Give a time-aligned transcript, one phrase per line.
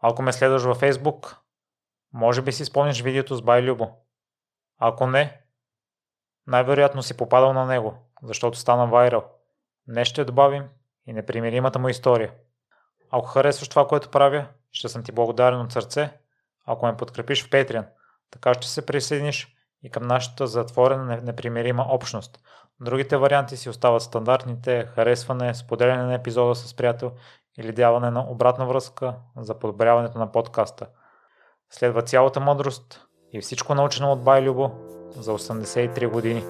[0.00, 1.36] Ако ме следваш във Facebook,
[2.12, 3.90] може би си спомниш видеото с Бай Любо.
[4.78, 5.40] Ако не,
[6.46, 9.24] най-вероятно си попадал на него, защото стана вайрал.
[9.86, 10.68] Не ще добавим
[11.06, 12.32] и непримиримата му история.
[13.10, 16.18] Ако харесваш това, което правя, ще съм ти благодарен от сърце,
[16.66, 17.86] ако ме подкрепиш в Patreon.
[18.30, 22.38] Така ще се присъединиш и към нашата затворена непримирима общност.
[22.80, 27.12] Другите варианти си остават стандартните харесване, споделяне на епизода с приятел
[27.58, 30.86] или даване на обратна връзка за подобряването на подкаста.
[31.70, 34.70] Следва цялата мъдрост и всичко научено от Бай Любо
[35.10, 36.44] за 83 години.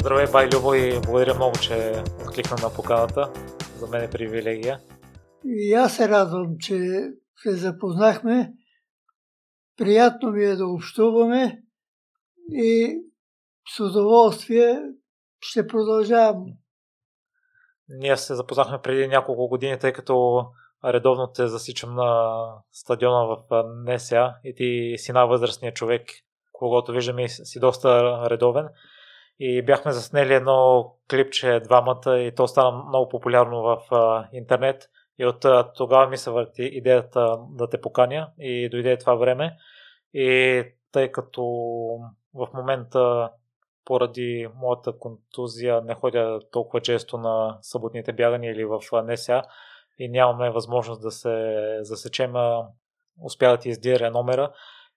[0.00, 3.32] Здравей, Бай Любо и благодаря много, че откликна на поканата.
[3.78, 4.80] За мен е привилегия.
[5.44, 6.78] И аз се радвам, че
[7.42, 8.52] се запознахме.
[9.76, 11.62] Приятно ми е да общуваме
[12.52, 13.00] и
[13.76, 14.82] с удоволствие
[15.40, 16.44] ще продължавам.
[17.88, 20.46] Ние се запознахме преди няколко години, тъй като
[20.84, 22.40] редовно те засичам на
[22.72, 26.10] стадиона в НСА и ти си най-възрастният човек,
[26.52, 28.68] когато виждам и си доста редовен.
[29.38, 33.78] И бяхме заснели едно клипче двамата и то стана много популярно в
[34.32, 34.90] интернет.
[35.18, 35.44] И от
[35.74, 39.56] тогава ми се върти идеята да те поканя и дойде това време.
[40.14, 41.42] И тъй като
[42.34, 43.30] в момента
[43.84, 49.42] поради моята контузия не ходя толкова често на съботните бягания или в НСА
[49.98, 52.32] и нямаме възможност да се засечем,
[53.22, 54.52] успя да ти издира номера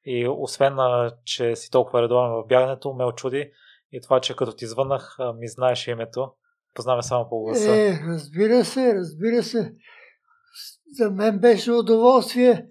[0.06, 0.78] и освен,
[1.26, 3.52] че си толкова редовен в бягането, ме очуди
[3.92, 6.32] и това, че като ти звънах, ми знаеш името.
[6.74, 7.76] Познаваме само по гласа.
[7.76, 9.74] Е, разбира се, разбира се.
[11.00, 12.66] За мен беше удоволствие,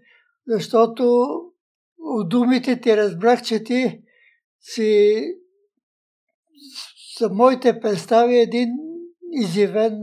[0.47, 1.03] защото
[1.99, 4.03] от думите ти разбрах, че ти
[4.61, 5.23] си
[7.19, 8.69] за моите представи един
[9.33, 10.01] изявен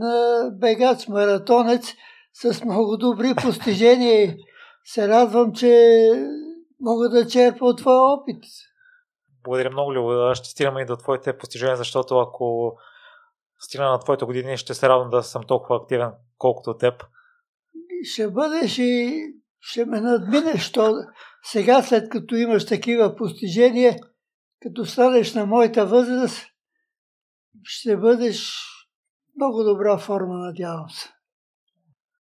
[0.52, 1.94] бегач, маратонец
[2.32, 4.36] с много добри постижения.
[4.84, 6.10] Се радвам, че
[6.80, 8.44] мога да черпя от твоя опит.
[9.44, 10.34] Благодаря много, Любо.
[10.34, 12.76] Ще стигам и до твоите постижения, защото ако
[13.58, 17.04] стигна на твоите години, ще се радвам да съм толкова активен, колкото теб.
[18.02, 19.22] Ще бъдеш и
[19.60, 20.72] ще ме надминеш.
[20.72, 20.94] То
[21.42, 23.96] сега, след като имаш такива постижения,
[24.62, 26.49] като станеш на моята възраст,
[27.62, 28.66] ще бъдеш
[29.36, 31.08] много добра форма, надявам се.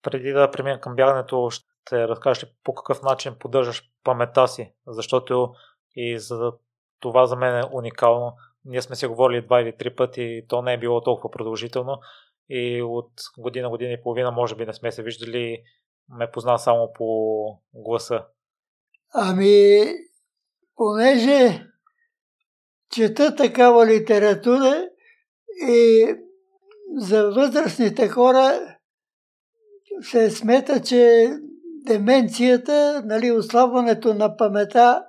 [0.02, 5.54] Преди да преминем към бягането, ще разкажеш ли по какъв начин поддържаш паметта си, защото
[5.96, 6.52] и за
[7.00, 8.36] това за мен е уникално.
[8.66, 12.00] Ние сме си говорили два или три пъти и то не е било толкова продължително
[12.50, 15.64] и от година, година и половина може би не сме се виждали,
[16.10, 18.26] ме позна само по гласа.
[19.14, 19.84] Ами,
[20.76, 21.68] понеже
[22.96, 24.90] чета такава литература
[25.68, 26.06] и
[26.98, 28.60] за възрастните хора
[30.02, 31.34] се смета, че
[31.86, 35.04] деменцията, нали, ослабването на памета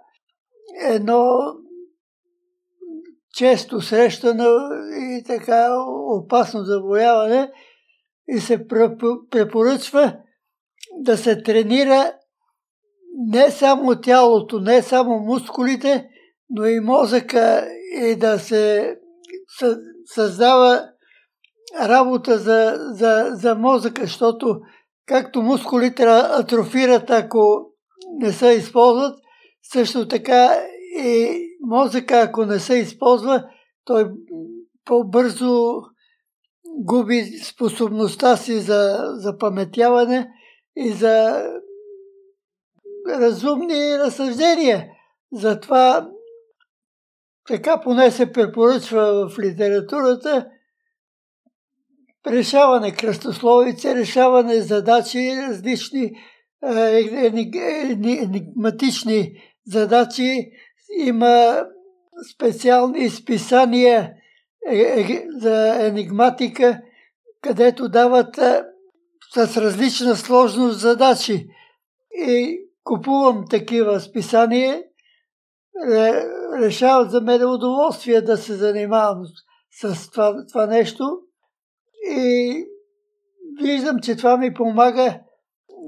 [0.88, 1.24] е едно
[3.34, 4.44] често срещано
[5.00, 5.76] и така
[6.10, 7.52] опасно забояване
[8.28, 8.68] и се
[9.30, 10.16] препоръчва
[10.98, 12.12] да се тренира
[13.16, 16.08] не само тялото, не само мускулите,
[16.50, 17.66] но и мозъка
[18.02, 18.96] и да се
[20.06, 20.88] създава
[21.80, 24.60] работа за, за, за мозъка, защото
[25.06, 27.70] както мускулите атрофират, ако
[28.20, 29.18] не се използват,
[29.72, 30.60] също така
[30.98, 33.44] и мозъка, ако не се използва,
[33.84, 34.10] той
[34.84, 35.82] по-бързо
[36.78, 40.28] губи способността си за, паметяване
[40.76, 41.46] и за
[43.08, 44.86] разумни разсъждения.
[45.32, 46.08] Затова
[47.48, 50.46] така поне се препоръчва в литературата,
[52.26, 56.12] решаване кръстословици, решаване задачи, различни
[58.22, 60.50] енигматични задачи.
[60.98, 61.64] Има
[62.34, 64.12] специални изписания
[64.70, 66.80] е, е, за енигматика,
[67.40, 68.36] където дават
[69.34, 71.46] с различна сложност задачи.
[72.10, 74.82] И купувам такива списания
[76.60, 79.22] решават за мен удоволствие да се занимавам
[79.80, 81.04] с това, това нещо.
[82.10, 82.64] И
[83.62, 85.20] виждам, че това ми помага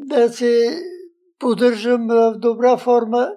[0.07, 0.79] да се
[1.39, 3.33] поддържам в добра форма,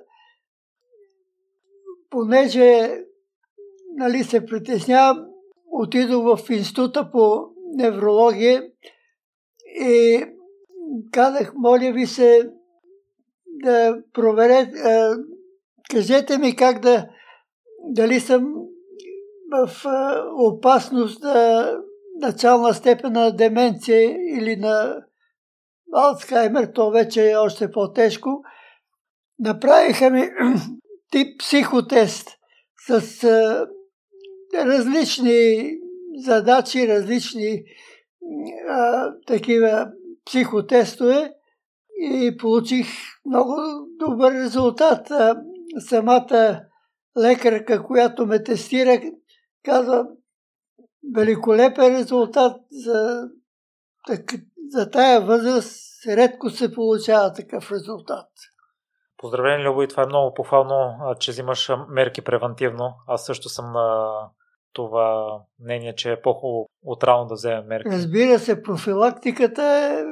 [2.10, 2.98] понеже
[3.96, 5.26] нали, се притеснявам,
[5.72, 8.64] отидох в института по неврология
[9.82, 10.26] и
[11.12, 12.50] казах, моля ви се
[13.48, 14.72] да проверете,
[15.90, 17.10] Кажете ми как да,
[17.90, 18.54] дали съм
[19.52, 19.70] в
[20.38, 21.78] опасност да
[22.20, 24.02] начална степен на деменция
[24.38, 25.04] или на
[25.94, 28.44] Алцхаймер, то вече е още по-тежко.
[29.40, 30.30] Направиха ми
[31.12, 32.30] тип психотест
[32.88, 33.68] с а,
[34.56, 35.72] различни
[36.18, 37.64] задачи, различни
[38.70, 39.92] а, такива
[40.26, 41.34] психотестове
[42.02, 42.88] и получих
[43.26, 43.56] много
[44.00, 45.12] добър резултат.
[45.12, 45.36] А,
[45.80, 46.69] самата
[47.18, 49.02] лекарка, която ме тестира,
[49.66, 50.06] казва,
[51.16, 53.30] великолепен резултат за,
[54.70, 55.90] за тая възраст.
[56.08, 58.28] Редко се получава такъв резултат.
[59.18, 62.94] Поздравление, Любо, и това е много похвално, че взимаш мерки превентивно.
[63.08, 64.12] Аз също съм на
[64.74, 67.90] това мнение, че е по-хубаво отрано да вземем мерки.
[67.90, 70.04] Разбира се, профилактиката е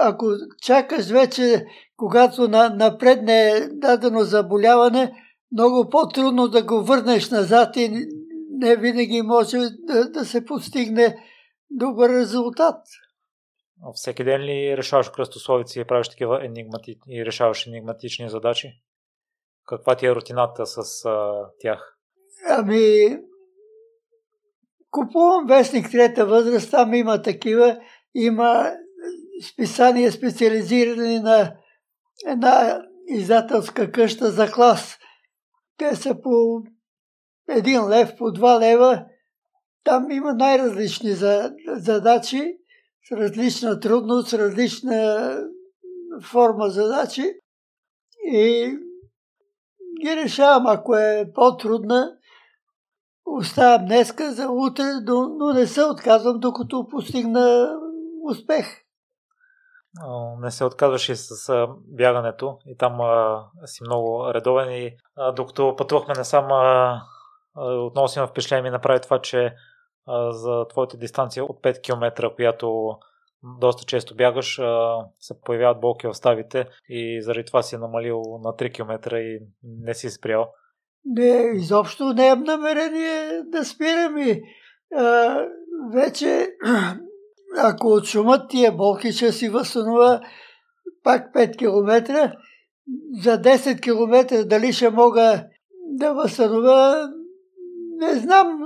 [0.00, 0.26] ако
[0.62, 5.12] чакаш вече, когато на, напредне дадено заболяване,
[5.56, 8.06] много по-трудно да го върнеш назад и
[8.50, 11.24] не винаги може да, да се постигне
[11.70, 12.76] добър резултат.
[13.94, 16.98] Всеки ден ли решаваш кръстословици и правиш такива енигмати...
[17.08, 18.82] и решаваш енигматични задачи?
[19.66, 21.96] Каква ти е рутината с а, тях?
[22.48, 23.18] Ами,
[24.90, 27.78] купувам вестник трета възраст, там има такива,
[28.14, 28.72] има
[29.52, 31.56] списания специализирани на
[32.26, 34.98] една издателска къща за клас.
[35.76, 36.62] Те са по
[37.48, 39.04] един лев, по два лева.
[39.84, 41.14] Там има най-различни
[41.66, 42.58] задачи
[43.08, 45.38] с различна трудност, с различна
[46.22, 47.32] форма задачи.
[48.32, 48.72] И
[50.02, 52.16] ги решавам, ако е по-трудна,
[53.26, 54.84] оставам днеска за утре,
[55.38, 57.76] но не се отказвам, докато постигна
[58.22, 58.85] успех.
[60.40, 62.58] Не се отказваш и с бягането.
[62.66, 62.98] И там
[63.64, 64.70] си много редовен.
[64.70, 64.96] И
[65.36, 66.48] докато пътувахме насам
[67.56, 69.54] отново си има впечатление ми направи това, че
[70.30, 72.98] за твоята дистанция от 5 км, която
[73.42, 74.60] доста често бягаш,
[75.20, 76.66] се появяват болки в ставите.
[76.88, 80.52] И заради това си е намалил на 3 км и не си спрял.
[81.04, 84.42] Не, изобщо не имам намерение да спирам и
[84.96, 85.38] а,
[85.94, 86.48] вече
[87.56, 90.20] ако от шумът тия болки ще си възстановя
[91.02, 92.32] пак 5 км,
[93.22, 95.44] за 10 км дали ще мога
[95.86, 97.08] да възстановя,
[97.98, 98.58] не знам.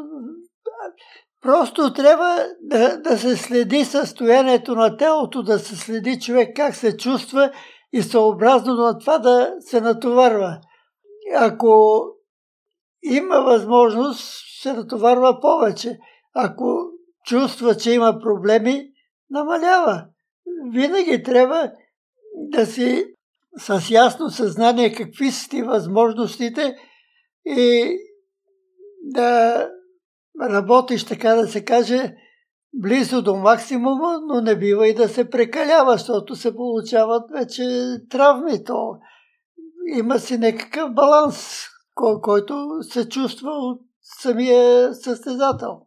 [1.42, 6.96] Просто трябва да, да се следи състоянието на телото, да се следи човек как се
[6.96, 7.50] чувства
[7.92, 10.58] и съобразно на това да се натоварва.
[11.36, 12.02] Ако
[13.02, 15.98] има възможност, се натоварва повече.
[16.34, 16.90] Ако
[17.24, 18.90] чувства, че има проблеми,
[19.30, 20.04] намалява.
[20.72, 21.72] Винаги трябва
[22.36, 23.04] да си
[23.58, 26.76] с ясно съзнание какви са ти възможностите
[27.44, 27.96] и
[29.02, 29.68] да
[30.40, 32.14] работиш, така да се каже,
[32.74, 37.62] близо до максимума, но не бива и да се прекалява, защото се получават вече
[38.10, 38.64] травми.
[38.64, 38.98] То
[39.96, 41.64] има си някакъв баланс,
[42.22, 45.80] който се чувства от самия състезател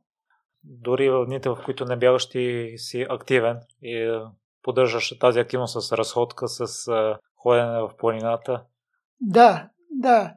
[0.63, 4.21] дори в дните, в които не бягаш, ти си активен и е,
[4.63, 8.63] поддържаш тази активност с разходка, с е, ходене в планината.
[9.21, 10.33] Да, да.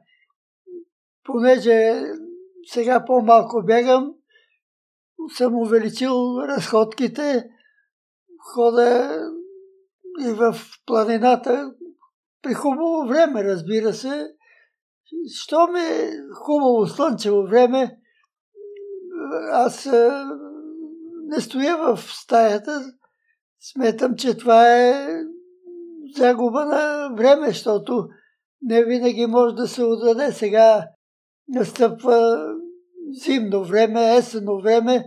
[1.23, 2.01] Понеже
[2.67, 4.13] сега по-малко бягам,
[5.37, 7.49] съм увеличил разходките,
[8.53, 9.19] хода
[10.21, 11.71] и в планината
[12.41, 14.27] при хубаво време, разбира се.
[15.35, 17.97] Що ми е хубаво слънчево време,
[19.51, 19.85] аз
[21.27, 22.81] не стоя в стаята.
[23.59, 24.93] Сметам, че това е
[26.15, 28.07] загуба на време, защото
[28.61, 30.31] не винаги може да се отдаде.
[30.31, 30.87] Сега
[31.47, 32.47] настъпва
[33.09, 35.03] зимно време, есенно време.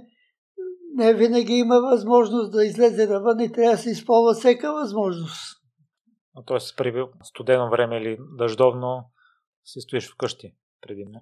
[0.94, 5.60] Не винаги има възможност да излезе навън и трябва да се използва всека възможност.
[6.46, 9.04] Тоест при студено време или дъждовно
[9.64, 11.20] си стоиш вкъщи предимно?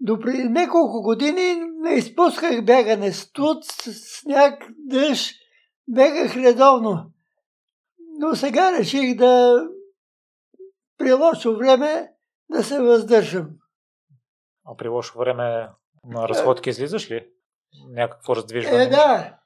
[0.00, 3.12] Допреди няколко години не изпусках бягане.
[3.12, 5.34] Студ, сняг, дъжд.
[5.88, 7.12] Бегах редовно.
[8.18, 9.62] Но сега реших да
[10.98, 12.12] при лошо време
[12.50, 13.48] да се въздържам.
[14.66, 15.68] А при лошо време
[16.04, 17.28] на разходки излизаш ли?
[17.88, 18.82] Някакво раздвижване?
[18.82, 19.38] Е, да.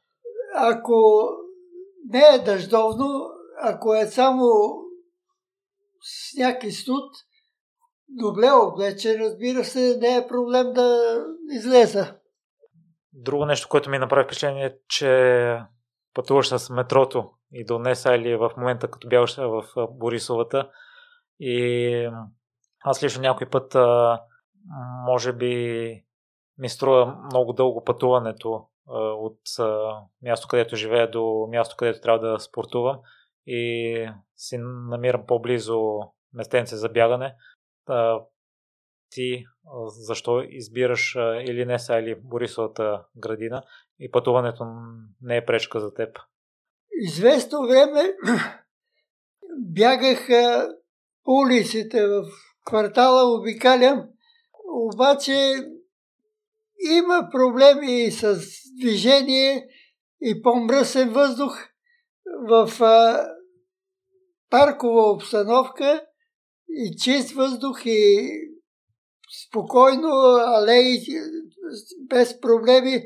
[0.54, 1.28] Ако
[2.04, 3.30] не е дъждовно,
[3.62, 4.44] ако е само
[6.02, 7.11] сняг и студ,
[8.09, 11.18] добре облече, разбира се, не е проблем да
[11.54, 12.14] излеза.
[13.12, 15.59] Друго нещо, което ми направи впечатление е, че
[16.14, 20.71] пътуваш с метрото и до Неса или в момента, като бягаш в Борисовата.
[21.40, 22.11] И
[22.85, 23.76] аз лично някой път,
[25.06, 26.04] може би,
[26.59, 28.66] ми струва много дълго пътуването
[29.18, 29.40] от
[30.23, 33.00] място, където живея до място, където трябва да спортувам
[33.47, 34.59] и си
[34.90, 35.99] намирам по-близо
[36.32, 37.35] местенце за бягане.
[39.10, 39.44] Ти
[39.86, 43.62] защо избираш или не са или Борисовата градина
[44.00, 44.66] и пътуването
[45.22, 46.18] не е пречка за теб?
[46.92, 48.14] Известно време
[49.58, 50.28] бягах
[51.26, 52.24] улиците в
[52.64, 54.08] квартала, обикалям,
[54.68, 55.54] обаче
[56.90, 58.38] има проблеми с
[58.80, 59.68] движение
[60.20, 61.68] и по-мръсен въздух
[62.48, 62.70] в
[64.50, 66.06] паркова обстановка
[66.69, 68.28] и чист въздух и
[69.47, 70.09] спокойно,
[70.47, 70.99] алеи
[72.09, 73.02] без проблеми.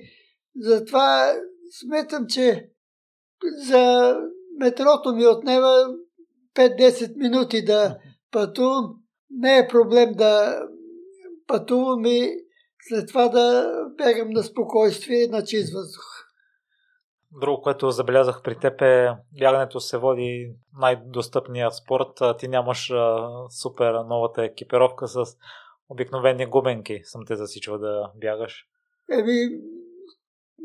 [0.56, 1.34] Затова
[1.80, 2.70] сметам, че
[3.68, 4.16] за
[4.58, 5.86] метрото ми отнема
[6.54, 7.98] 5-10 минути да
[8.30, 8.94] пътувам.
[9.30, 10.62] Не е проблем да
[11.46, 12.32] пътувам и
[12.88, 16.15] след това да бягам на спокойствие на чист въздух.
[17.40, 22.38] Друго, което забелязах при теб е бягането се води най-достъпният спорт.
[22.38, 23.28] Ти нямаш а,
[23.62, 25.24] супер новата екипировка с
[25.88, 27.00] обикновени губенки.
[27.04, 28.66] Съм те засичал да бягаш.
[29.12, 29.60] Еми,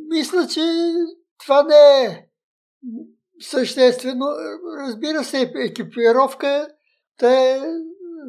[0.10, 0.62] мисля, че
[1.44, 2.28] това не е
[3.40, 4.26] съществено.
[4.88, 6.68] Разбира се, екипировка
[7.24, 7.60] е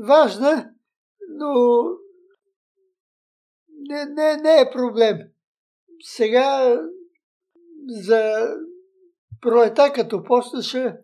[0.07, 0.71] важна,
[1.29, 1.83] но
[3.69, 5.19] не, не, не е проблем.
[6.01, 6.77] Сега
[7.89, 8.49] за
[9.41, 10.97] пролета, като после ще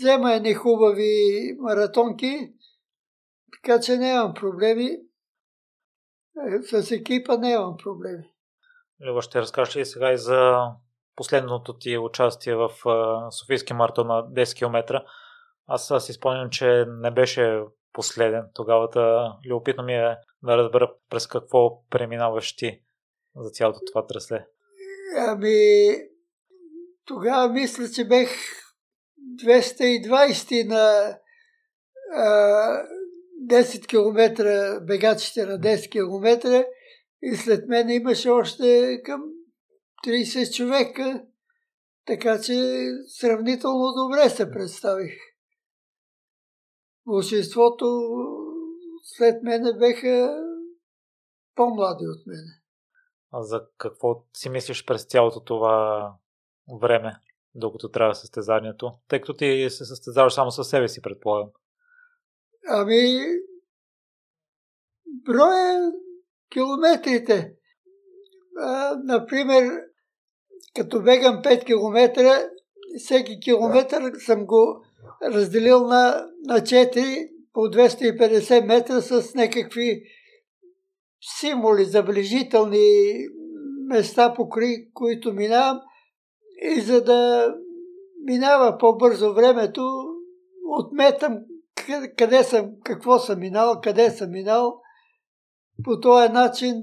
[0.00, 2.52] взема едни хубави маратонки,
[3.52, 4.90] така че нямам проблеми.
[6.36, 8.24] Е, с екипа нямам проблеми.
[9.06, 10.66] Люба, ще разкажеш ли сега и за
[11.16, 12.70] последното ти участие в
[13.30, 15.02] Софийския маратон на 10 км?
[15.66, 18.44] Аз си спомням, че не беше последен.
[18.54, 18.88] Тогава
[19.48, 22.82] любопитно ми е да разбера през какво преминаваш ти
[23.36, 24.46] за цялото това трасле.
[25.16, 25.96] Ами,
[27.04, 28.30] тогава мисля, че бех
[29.44, 31.18] 220 на
[32.12, 32.82] а,
[33.50, 36.64] 10 км, бегачите на 10 км
[37.22, 39.22] и след мен имаше още към
[40.06, 41.24] 30 човека,
[42.06, 45.14] така че сравнително добре се представих.
[47.06, 47.86] Большинството
[49.02, 50.42] след мене беха
[51.54, 52.63] по-млади от мене.
[53.40, 56.12] За какво си мислиш през цялото това
[56.80, 57.16] време,
[57.54, 58.92] докато трябва състезанието?
[59.08, 61.50] Тъй като ти се състезаваш само със себе си, предполагам.
[62.68, 63.24] Ами,
[65.06, 65.92] броя
[66.52, 67.54] километрите.
[68.58, 69.70] А, например,
[70.76, 72.22] като бегам 5 км,
[72.98, 74.84] всеки километър съм го
[75.22, 80.02] разделил на, на 4 по 250 метра с някакви
[81.24, 83.14] символи, забележителни
[83.88, 85.80] места, покри които минавам.
[86.76, 87.48] И за да
[88.24, 89.82] минава по-бързо времето,
[90.78, 91.38] отметам
[92.16, 94.80] къде съм, какво съм минал, къде съм минал.
[95.84, 96.82] По този начин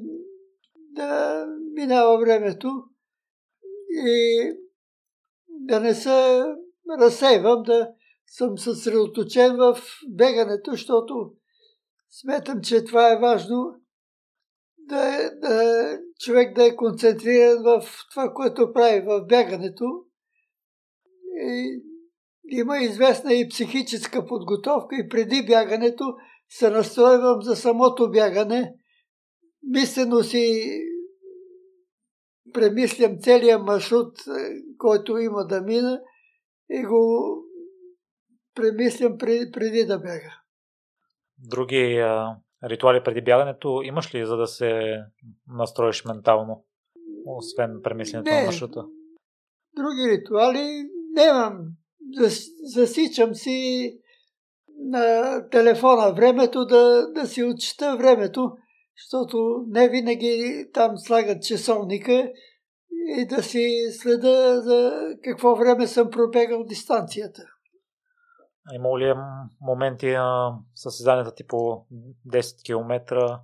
[0.92, 2.68] да минава времето
[3.90, 4.42] и
[5.50, 6.44] да не се
[7.00, 7.90] разсейвам, да
[8.28, 9.80] съм съсредоточен в
[10.10, 11.32] бегането, защото
[12.10, 13.81] сметам, че това е важно
[14.92, 19.86] да, е, да човек да е концентриран в това, което прави в бягането.
[21.36, 21.82] И
[22.50, 26.16] има известна и психическа подготовка и преди бягането
[26.50, 28.74] се настройвам за самото бягане.
[29.64, 30.72] Мислено си
[32.54, 34.32] премислям целият маршрут, е,
[34.78, 36.02] който има да мина
[36.70, 37.36] и го
[38.56, 40.42] премислям преди, преди да бяга.
[41.38, 45.00] Други а, ритуали преди бягането имаш ли, за да се
[45.48, 46.64] настроиш ментално,
[47.26, 48.86] освен премисленето на маршрута?
[49.76, 51.58] Други ритуали нямам.
[52.64, 54.00] Засичам си
[54.78, 58.52] на телефона времето да, да си отчита времето,
[58.98, 62.32] защото не винаги там слагат часовника
[63.18, 67.42] и да си следа за какво време съм пробегал дистанцията.
[68.74, 69.14] Има ли
[69.62, 71.86] моменти на състезанията ти по
[72.28, 73.40] 10 км,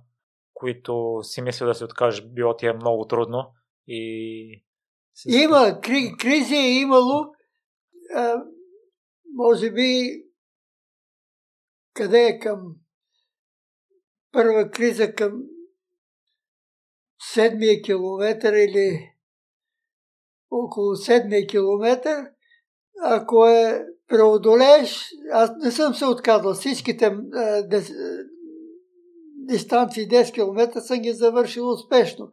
[0.54, 3.52] които си мисля да си откажеш, било ти е много трудно
[3.86, 4.64] и...
[5.26, 7.34] Има, кри, кризи е имало.
[8.14, 8.44] А,
[9.34, 10.08] може би
[11.92, 12.76] къде е към
[14.32, 15.42] първа криза към
[17.32, 19.12] седмия километър или
[20.50, 22.30] около седмия километър,
[23.04, 27.92] ако е преодолееш, аз не съм се отказал, всичките а, дес,
[29.48, 32.30] дистанции 10 км съм ги завършил успешно.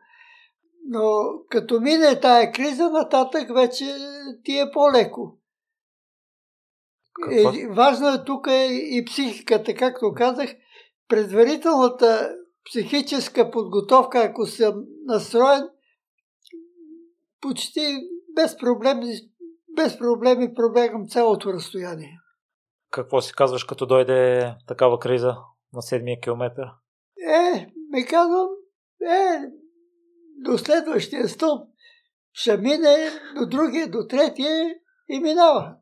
[0.88, 3.86] Но като мине тая криза, нататък вече
[4.44, 5.38] ти е по-леко.
[7.32, 10.50] Е, важно е тук е и психиката, както казах,
[11.08, 12.36] предварителната
[12.70, 15.70] психическа подготовка, ако съм настроен,
[17.41, 17.98] почти
[18.36, 19.13] без проблеми,
[19.75, 22.20] без проблеми пробегам цялото разстояние.
[22.91, 25.36] Какво си казваш, като дойде такава криза
[25.74, 26.65] на седмия километър?
[27.29, 28.48] Е, ми казвам,
[29.01, 29.39] е,
[30.46, 31.70] до следващия стълб
[32.34, 34.75] ще мине, до другия, до третия
[35.10, 35.75] и минава.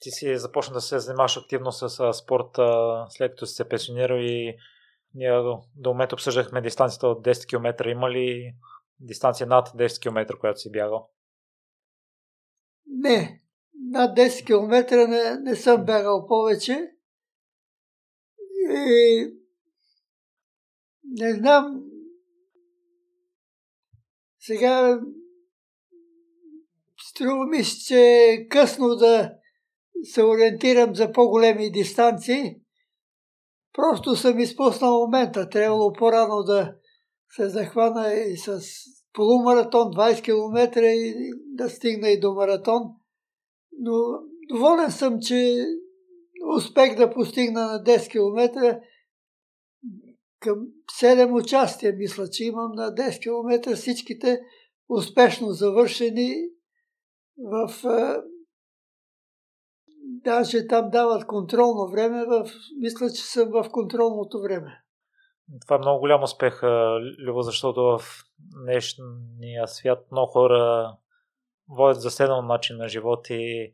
[0.00, 4.56] Ти си започна да се занимаваш активно с спорта, след като си се пенсионирал и
[5.14, 5.30] ние
[5.76, 7.90] до момента обсъждахме дистанцията от 10 км.
[7.90, 8.54] Има ли
[9.00, 11.10] дистанция над 10 км, която си бягал?
[12.86, 13.42] Не,
[13.74, 16.92] над 10 км не, не съм бягал повече.
[18.70, 19.32] И
[21.04, 21.82] не знам.
[24.40, 25.00] Сега
[27.10, 29.32] струва ми се, че е късно да
[30.02, 32.56] се ориентирам за по-големи дистанции.
[33.72, 35.48] Просто съм изпуснал момента.
[35.48, 36.74] Трябвало по-рано да
[37.30, 38.60] се захвана и с
[39.16, 42.82] полумаратон 20 км и да стигна и до маратон.
[43.78, 43.92] Но
[44.48, 45.66] доволен съм, че
[46.56, 48.80] успех да постигна на 10 км
[50.40, 50.54] към
[51.00, 54.40] 7 участия, мисля, че имам на 10 км всичките
[54.88, 56.34] успешно завършени
[57.38, 57.72] в
[60.24, 64.82] даже там дават контролно време, в, мисля, че съм в контролното време.
[65.60, 66.60] Това е много голям успех,
[67.18, 68.00] Любо, защото в
[68.38, 70.92] днешния свят много хора
[71.68, 73.72] водят заседнал начин на живот и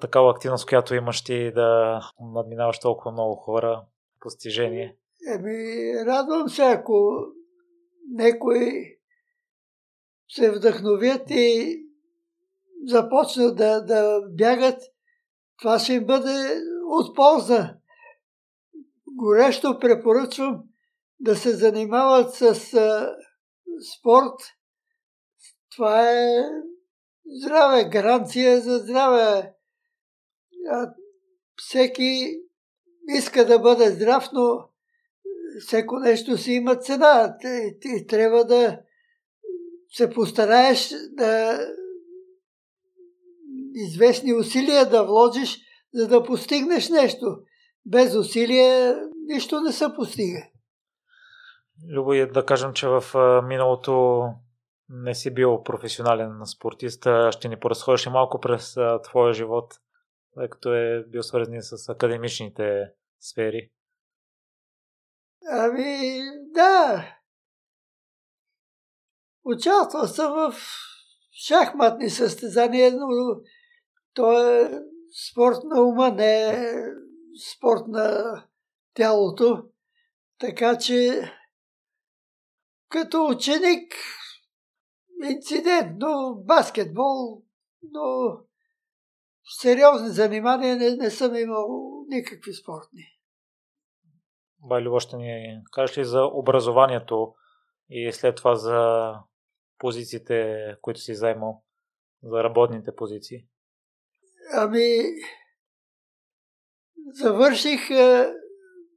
[0.00, 3.84] такава активност, която имаш ти да надминаваш толкова много хора,
[4.20, 4.96] постижение.
[5.34, 7.26] Еми, радвам се, ако
[8.14, 8.96] някой
[10.28, 11.76] се вдъхновят и
[12.86, 14.82] започнат да, да бягат,
[15.58, 17.74] това ще им бъде от полза.
[19.16, 20.62] Горещо препоръчвам
[21.20, 22.54] да се занимават с
[23.98, 24.34] спорт.
[25.76, 26.44] Това е
[27.42, 29.54] здраве, гаранция за здраве.
[31.56, 32.40] Всеки
[33.08, 34.68] иска да бъде здрав, но
[35.66, 37.36] всеко нещо си има цена.
[37.40, 38.80] Ти, ти трябва да
[39.92, 41.60] се постараеш да
[43.74, 45.60] известни усилия да вложиш,
[45.94, 47.26] за да постигнеш нещо.
[47.86, 50.42] Без усилия нищо не се постига.
[51.88, 53.02] Любо е да кажем, че в
[53.44, 54.24] миналото
[54.88, 57.06] не си бил професионален спортист.
[57.30, 59.74] Ще ни поразходиш малко през твоя живот,
[60.34, 63.70] тъй като е бил свързан с академичните сфери.
[65.50, 66.20] Ами,
[66.54, 67.04] да.
[69.44, 70.54] Участвал съм в
[71.46, 73.06] шахматни състезания, но
[74.14, 74.80] то е
[75.30, 76.74] спорт на ума, не е
[77.52, 78.34] спорт на
[78.94, 79.64] тялото.
[80.38, 81.30] Така че
[82.90, 83.94] като ученик
[85.24, 87.42] инцидент, но баскетбол,
[87.82, 88.36] но
[89.60, 93.04] сериозни занимания не, не съм имал никакви спортни.
[94.58, 97.34] Байлюба, ще ни кажеш ли за образованието
[97.90, 99.12] и след това за
[99.78, 101.64] позициите, които си займал,
[102.22, 103.46] за работните позиции?
[104.52, 104.98] Ами,
[107.12, 108.34] завърших а,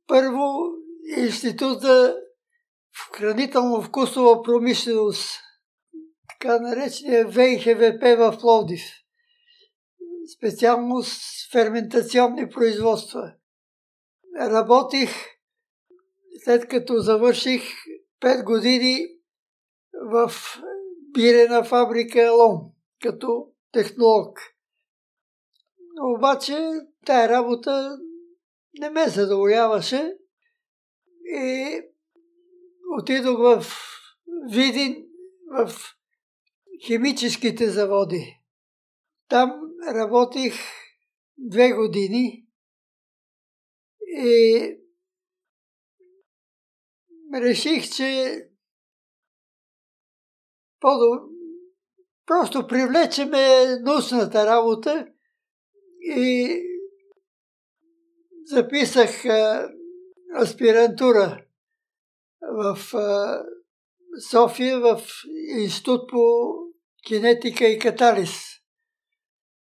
[0.08, 0.74] първо
[1.18, 2.23] института
[2.94, 5.42] в хранително-вкусова промишленост,
[6.30, 8.82] така наречения ВИХВП в Пловдив.
[10.38, 11.20] Специално с
[11.52, 13.34] ферментационни производства.
[14.40, 15.10] Работих,
[16.44, 17.64] след като завърших
[18.22, 19.08] 5 години
[19.94, 20.32] в
[21.14, 22.62] бирена фабрика Лом,
[23.02, 24.40] като технолог.
[26.02, 26.72] Обаче
[27.06, 27.98] тая работа
[28.80, 30.18] не ме задоволяваше
[31.26, 31.82] и
[33.00, 33.66] отидох в
[34.52, 35.08] Видин,
[35.52, 35.72] в
[36.86, 38.40] химическите заводи.
[39.28, 39.52] Там
[39.88, 40.54] работих
[41.38, 42.48] две години
[44.00, 44.78] и
[47.34, 48.40] реших, че
[52.26, 55.08] просто привлечеме научната работа
[56.02, 56.60] и
[58.46, 59.10] записах
[60.36, 61.46] аспирантура
[62.52, 62.78] в
[64.30, 65.02] София в
[65.58, 66.54] Институт по
[67.08, 68.32] кинетика и катализ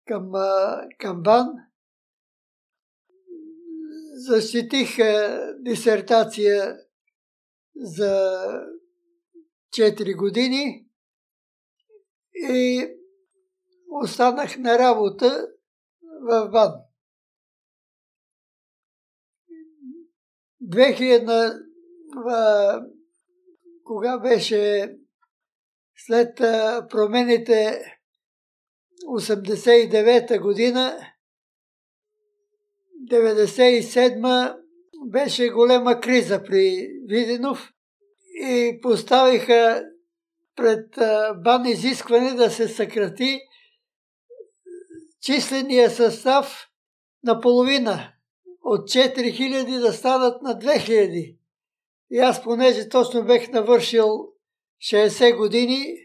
[0.06, 0.32] към
[0.98, 1.46] Камбан.
[4.14, 4.96] Защитих
[5.58, 6.76] дисертация
[7.74, 8.40] за
[9.70, 10.86] 4 години
[12.34, 12.88] и
[14.02, 15.48] останах на работа
[16.02, 16.72] в БАН.
[20.62, 21.71] 2000
[23.84, 24.92] кога беше
[25.96, 26.36] след
[26.88, 27.82] промените
[29.08, 30.98] 89-та година,
[33.10, 34.56] 97-ма
[35.06, 37.72] беше голема криза при Виденов
[38.34, 39.84] и поставиха
[40.56, 40.88] пред
[41.42, 43.40] бан изискване да се съкрати
[45.20, 46.68] числения състав
[47.24, 48.12] на половина.
[48.64, 51.38] От 4000 да станат на 2000.
[52.14, 54.32] И аз, понеже точно бех навършил
[54.92, 55.96] 60 години,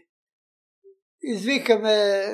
[1.22, 2.24] извикаме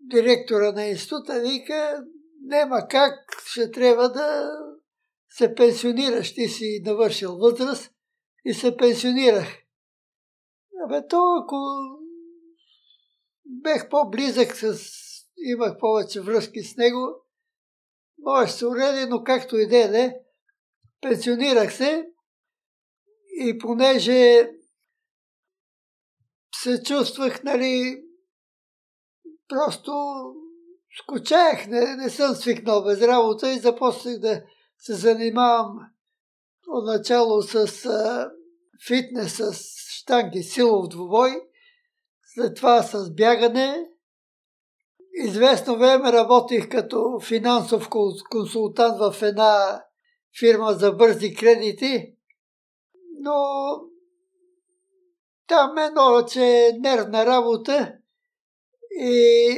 [0.00, 2.04] директора на института, вика,
[2.42, 4.50] няма как, ще трябва да
[5.28, 6.34] се пенсионираш.
[6.34, 7.92] Ти си навършил възраст
[8.44, 9.48] и се пенсионирах.
[10.86, 11.56] Абе, то ако
[13.44, 14.80] бех по-близък с...
[15.36, 17.08] имах повече връзки с него,
[18.18, 20.14] може се уреди, но както и да е,
[21.00, 22.10] пенсионирах се
[23.40, 24.50] и понеже
[26.54, 28.02] се чувствах, нали,
[29.48, 29.92] просто
[31.02, 34.42] скучаях, не, не съм свикнал без работа и започнах да
[34.78, 35.78] се занимавам
[36.68, 38.30] отначало с а,
[38.86, 39.52] фитнес, с
[39.90, 41.30] штанги, силов двубой,
[42.34, 43.86] след това с бягане.
[45.24, 47.88] Известно време работих като финансов
[48.30, 49.84] консултант в една
[50.40, 52.14] фирма за бързи кредити,
[53.20, 53.34] но
[55.46, 57.92] там едно, че е нервна работа
[58.90, 59.56] и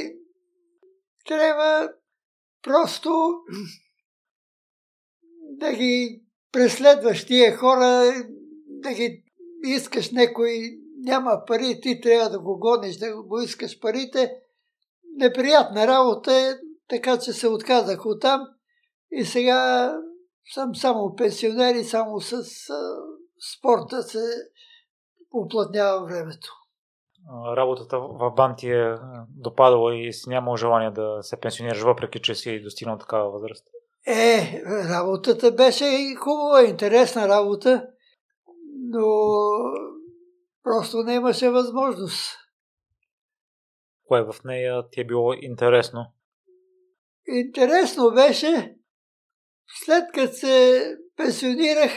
[1.27, 1.89] трябва
[2.61, 3.11] просто
[5.41, 8.13] да ги преследваш тия хора,
[8.67, 9.23] да ги
[9.63, 10.49] искаш някой,
[10.97, 14.35] няма пари, ти трябва да го гониш, да го искаш парите.
[15.15, 16.53] Неприятна работа е,
[16.89, 18.41] така че се отказах от там
[19.11, 19.93] и сега
[20.53, 22.43] съм само пенсионер и само с
[23.51, 24.25] спорта се
[25.33, 26.49] уплътнява времето.
[27.57, 28.95] Работата в бан ти е
[29.29, 33.67] допадала и си нямал желание да се пенсионираш, въпреки че си достигнал такава възраст?
[34.07, 37.87] Е, работата беше и хубава, интересна работа,
[38.89, 39.05] но
[40.63, 42.37] просто не имаше възможност.
[44.07, 46.05] Кое в нея ти е било интересно?
[47.27, 48.75] Интересно беше,
[49.85, 50.85] след като се
[51.17, 51.91] пенсионирах,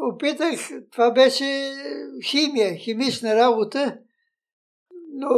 [0.00, 0.50] опитах,
[0.92, 1.72] това беше
[2.24, 3.98] химия, химична работа,
[5.12, 5.28] но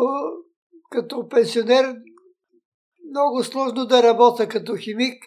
[0.90, 1.96] като пенсионер
[3.11, 5.25] много сложно да работя като химик.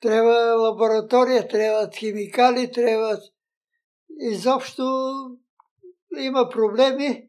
[0.00, 3.22] Трябва лаборатория, трябват химикали, трябват...
[4.20, 4.82] Изобщо
[6.18, 7.26] има проблеми.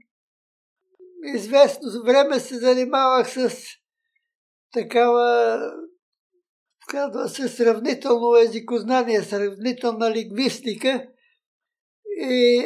[1.36, 3.66] Известно време се занимавах с
[4.72, 5.60] такава
[6.88, 11.08] казва се сравнително езикознание, сравнителна лингвистика
[12.22, 12.64] и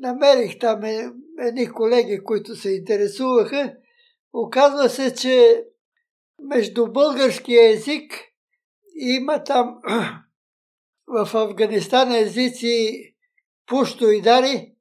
[0.00, 3.74] намерих там е, едни колеги, които се интересуваха.
[4.32, 5.64] Оказва се, че
[6.42, 8.12] между българския език
[8.94, 9.78] има там
[11.06, 13.02] в Афганистан езици
[13.66, 14.74] пушто и дари,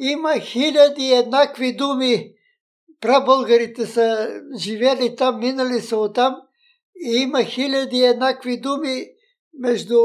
[0.00, 2.34] има хиляди еднакви думи.
[3.00, 6.36] Прабългарите са живели там, минали са оттам
[7.04, 9.06] и има хиляди еднакви думи
[9.58, 9.98] между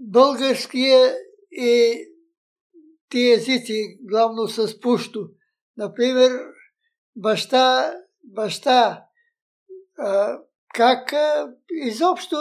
[0.00, 1.14] българския
[1.56, 2.04] и
[3.10, 5.28] тия езици, главно с пушто.
[5.76, 6.40] Например,
[7.16, 9.04] баща, баща,
[10.74, 11.12] как
[11.70, 12.36] изобщо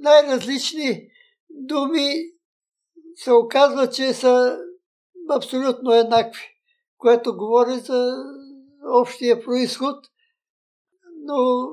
[0.00, 1.08] най-различни
[1.50, 2.32] думи
[3.14, 4.58] се оказва, че са
[5.30, 6.42] абсолютно еднакви,
[6.98, 8.16] което говори за
[8.84, 10.06] общия происход,
[11.16, 11.68] но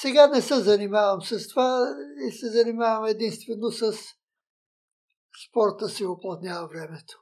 [0.00, 1.94] сега не се занимавам с това
[2.28, 3.92] и се занимавам единствено с
[5.48, 7.18] спорта си оплътнява времето.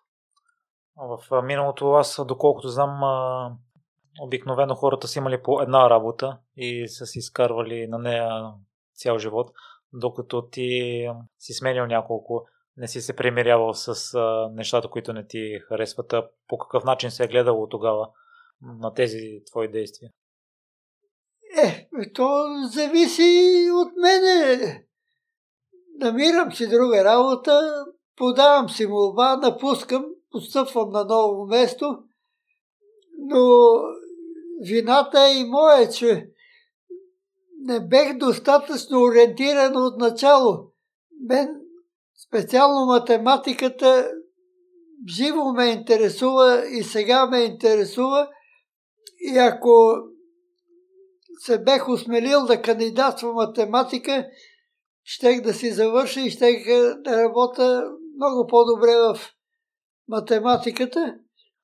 [0.97, 3.01] В миналото аз, доколкото знам,
[4.21, 8.53] обикновено хората са имали по една работа и са си изкарвали на нея
[8.95, 9.51] цял живот,
[9.93, 11.01] докато ти
[11.39, 12.47] си сменял няколко,
[12.77, 14.19] не си се примирявал с
[14.53, 16.15] нещата, които не ти харесват.
[16.49, 18.11] По какъв начин се е гледало тогава
[18.63, 20.11] на тези твои действия?
[21.63, 24.85] Е, то зависи от мене.
[25.99, 27.85] Намирам си друга работа,
[28.17, 31.99] подавам си молба, напускам, постъпвам на ново место,
[33.19, 33.73] но
[34.61, 36.31] вината е и моя, че
[37.61, 40.71] не бех достатъчно ориентиран от начало.
[41.29, 41.61] Мен
[42.27, 44.11] специално математиката
[45.09, 48.29] живо ме интересува и сега ме интересува.
[49.21, 49.97] И ако
[51.39, 54.27] се бех осмелил да кандидатства математика,
[55.05, 56.67] щех да си завърша и щех
[57.05, 59.19] да работя много по-добре в
[60.09, 61.15] математиката.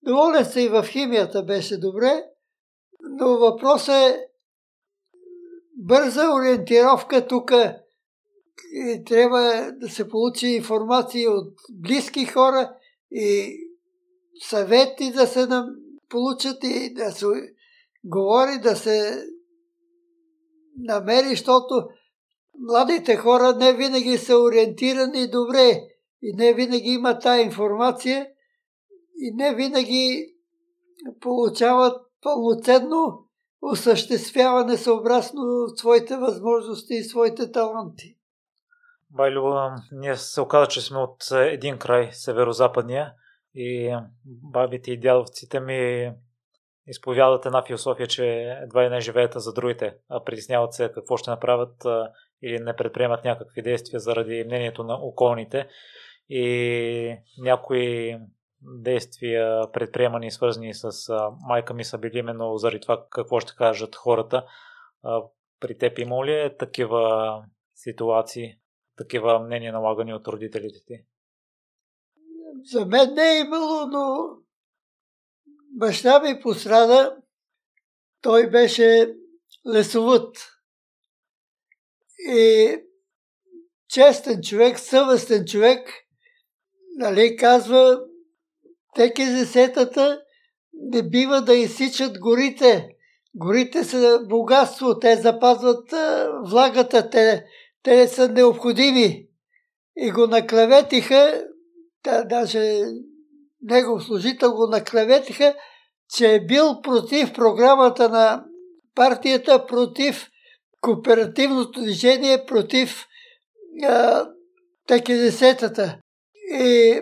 [0.02, 2.24] Доволен се и в химията беше добре,
[3.02, 4.26] но въпросът е
[5.76, 7.52] бърза ориентировка тук.
[9.06, 12.74] Трябва да се получи информация от близки хора
[13.10, 13.56] и
[14.42, 15.48] съвети да се
[16.08, 17.26] получат и да се
[18.04, 19.24] говори, да се
[20.76, 21.88] намери, защото
[22.58, 25.89] младите хора не винаги са ориентирани добре
[26.22, 28.28] и не винаги има тая информация
[29.18, 30.34] и не винаги
[31.20, 33.28] получават пълноценно
[33.62, 35.42] осъществяване съобразно
[35.76, 38.16] своите възможности и своите таланти.
[39.10, 43.12] Байло, ние се оказа, че сме от един край, северо-западния,
[43.54, 46.12] и бабите и дядовците ми
[46.86, 51.30] изповядат една философия, че едва и не живеят за другите, а притесняват се какво ще
[51.30, 51.86] направят
[52.42, 55.68] или не предприемат някакви действия заради мнението на околните.
[56.32, 58.16] И някои
[58.62, 60.92] действия, предприемани свързани с
[61.48, 64.46] майка ми са били именно заради това какво ще кажат хората.
[65.60, 68.58] При теб има ли е такива ситуации,
[68.96, 71.04] такива мнения налагани от родителите ти?
[72.64, 74.28] За мен не е имало, но
[75.70, 77.16] баща ми пострада.
[78.22, 79.14] Той беше
[79.66, 80.36] лесовът.
[82.18, 82.76] И
[83.88, 85.88] честен човек, съвестен човек,
[87.00, 88.00] нали, казва,
[88.94, 90.20] теки десетата
[90.72, 92.88] не бива да изсичат горите.
[93.34, 95.94] Горите са богатство, те запазват
[96.44, 97.44] влагата, те,
[97.82, 99.26] те са необходими.
[99.96, 101.44] И го наклеветиха,
[102.04, 102.84] да, даже
[103.62, 105.54] негов служител го наклеветиха,
[106.14, 108.44] че е бил против програмата на
[108.94, 110.30] партията, против
[110.80, 113.06] кооперативното движение, против
[114.86, 115.98] теки десетата.
[116.50, 117.00] И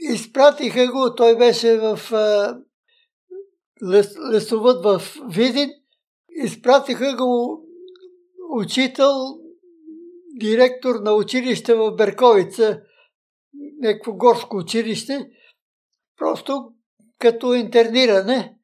[0.00, 1.98] изпратиха го, той беше в
[3.82, 5.70] лес, лесовът в Видин,
[6.30, 7.62] изпратиха го
[8.50, 9.10] учител,
[10.40, 12.80] директор на училище в Берковица,
[13.78, 15.30] някакво горско училище,
[16.16, 16.72] просто
[17.18, 18.58] като интерниране,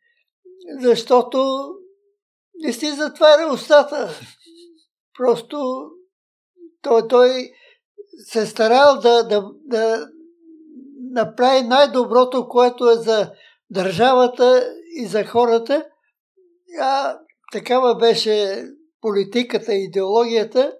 [0.80, 1.68] защото
[2.54, 4.10] не си затваря устата.
[5.18, 5.90] Просто
[6.82, 7.52] той, той
[8.18, 10.09] се старал да, да, да
[11.11, 13.33] направи най-доброто, което е за
[13.70, 15.87] държавата и за хората.
[16.81, 17.18] А
[17.53, 18.64] такава беше
[19.00, 20.72] политиката и идеологията,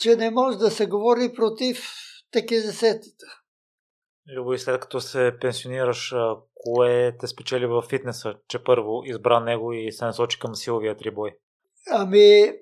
[0.00, 1.92] че не може да се говори против
[2.32, 3.26] десетата.
[4.36, 6.14] Любо, и след като се пенсионираш,
[6.54, 11.30] кое те спечели в фитнеса, че първо избра него и се насочи към силовия трибой?
[11.90, 12.52] Ами,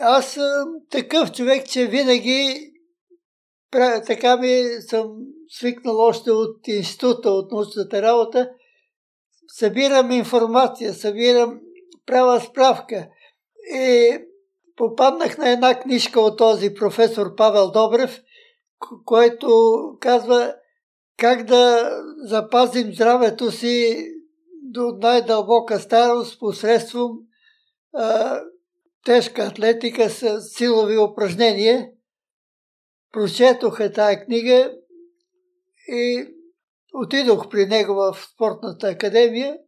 [0.00, 2.73] аз съм такъв човек, че винаги
[4.06, 5.16] така ми съм
[5.48, 8.50] свикнал още от института, от научната работа.
[9.48, 11.60] Събирам информация, събирам,
[12.06, 13.08] правя справка.
[13.74, 14.18] И
[14.76, 18.20] попаднах на една книжка от този професор Павел Добрев,
[19.04, 20.54] който казва
[21.16, 24.06] как да запазим здравето си
[24.62, 27.10] до най-дълбока старост посредством
[27.94, 28.40] а,
[29.04, 31.88] тежка атлетика с силови упражнения.
[33.14, 34.74] Прочетоха тая книга
[35.88, 36.26] и
[36.94, 39.58] отидох при него в спортната академия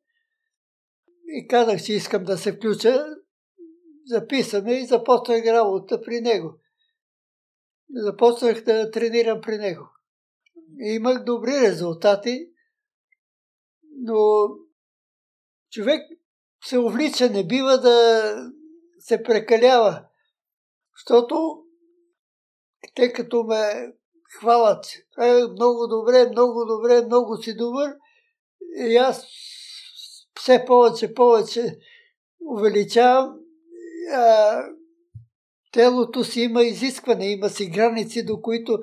[1.27, 3.07] и казах, че искам да се включа.
[4.07, 6.61] Записаме и започнах работа при него.
[7.91, 9.89] Започнах да тренирам при него.
[10.81, 12.49] И имах добри резултати,
[13.99, 14.49] но
[15.71, 16.01] човек
[16.65, 18.35] се увлича, не бива да
[18.99, 20.05] се прекалява,
[20.97, 21.66] защото
[22.95, 23.93] те като ме
[24.39, 24.87] хвалят,
[25.21, 27.95] е, много добре, много добре, много си добър,
[28.79, 29.27] и аз
[30.41, 31.79] все повече, повече
[32.41, 33.39] увеличавам.
[34.15, 34.63] А,
[35.73, 38.79] телото си има изискване, има си граници, до които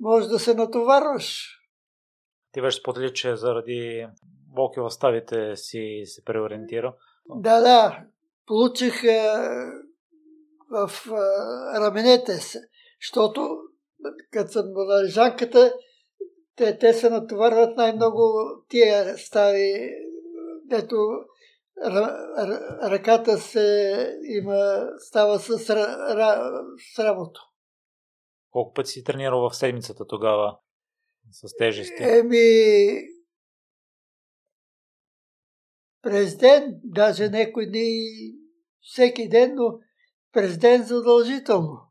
[0.00, 1.58] може да се натоварваш.
[2.52, 4.06] Ти беше сподели, че заради
[4.54, 6.94] болки в ставите си се преориентира.
[7.28, 8.04] Да, да.
[8.46, 9.72] Получих а,
[10.70, 12.60] в а, раменете се,
[13.02, 13.58] защото
[14.30, 15.74] като съм на лежанката,
[16.56, 19.90] те, те се натоварват най-много тия стави,
[20.64, 20.96] дето
[22.82, 27.40] ръката се има, става с, с работа.
[28.50, 30.58] Колко пъти си тренирал в седмицата тогава?
[31.32, 32.02] с тежести?
[32.02, 33.08] Еми,
[36.02, 38.08] през ден, даже някой дни
[38.80, 39.78] всеки ден, но
[40.32, 41.87] през ден задължително.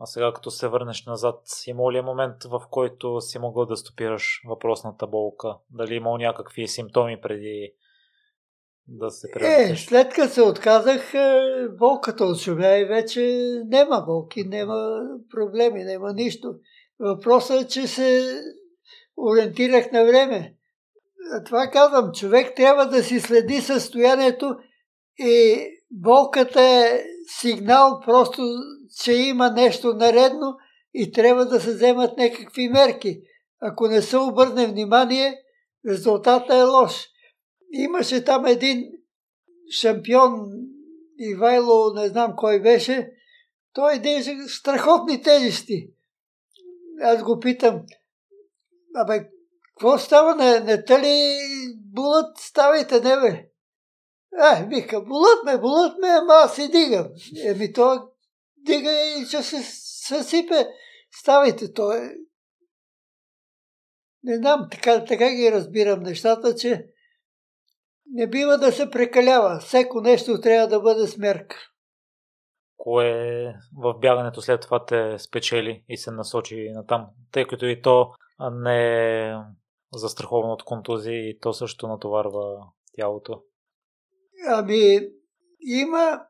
[0.00, 3.76] А сега като се върнеш назад, има ли е момент, в който си могъл да
[3.76, 5.56] стопираш въпросната болка?
[5.70, 7.72] Дали имал някакви симптоми преди
[8.88, 9.82] да се преразиш?
[9.82, 11.42] Е, след като се отказах, е,
[11.78, 15.00] болката отшумя и вече няма болки, няма
[15.30, 16.54] проблеми, няма нищо.
[17.00, 18.40] Въпросът е, че се
[19.16, 20.54] ориентирах на време.
[21.46, 24.56] Това казвам, човек трябва да си следи състоянието
[25.18, 27.04] и болката е
[27.40, 28.42] сигнал просто,
[29.00, 30.56] че има нещо наредно
[30.94, 33.20] и трябва да се вземат някакви мерки.
[33.60, 35.42] Ако не се обърне внимание,
[35.88, 37.08] резултата е лош.
[37.72, 38.92] Имаше там един
[39.80, 40.40] шампион,
[41.18, 43.10] Ивайло, не знам кой беше,
[43.72, 45.90] той держи страхотни тежести.
[47.02, 47.82] Аз го питам,
[48.96, 49.28] абе,
[49.68, 50.34] какво става?
[50.34, 51.38] Не, не те ли
[51.76, 52.38] булат?
[52.38, 53.48] Ставайте, не бе.
[54.32, 57.08] Е, вика, болът ме, болът ме, ама аз си дигам.
[57.44, 58.11] Еми, то
[58.62, 59.62] дига и ще се
[60.06, 60.68] съсипе.
[61.20, 62.16] Ставайте, то е...
[64.22, 66.86] Не знам, така, така ги разбирам нещата, че
[68.06, 69.58] не бива да се прекалява.
[69.58, 71.56] Всеко нещо трябва да бъде смерка.
[72.76, 77.82] Кое в бягането след това те спечели и се насочи на там, тъй като и
[77.82, 78.12] то
[78.52, 79.34] не е
[79.94, 83.42] застраховано от контузии и то също натоварва тялото?
[84.48, 85.00] Ами,
[85.60, 86.26] има,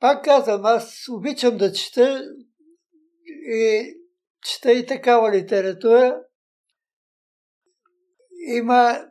[0.00, 2.24] пак казвам, аз обичам да чета
[3.52, 3.94] и
[4.42, 6.20] чета и такава литература.
[8.54, 9.06] Има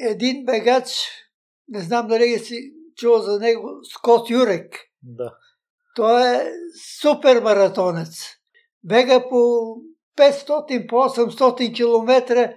[0.00, 1.08] един бегач,
[1.68, 4.76] не знам дали си чул за него, Скот Юрек.
[5.02, 5.36] Да.
[5.94, 6.52] Той е
[7.00, 8.26] супер маратонец.
[8.84, 9.36] Бега по
[10.16, 12.54] 500, по 800 км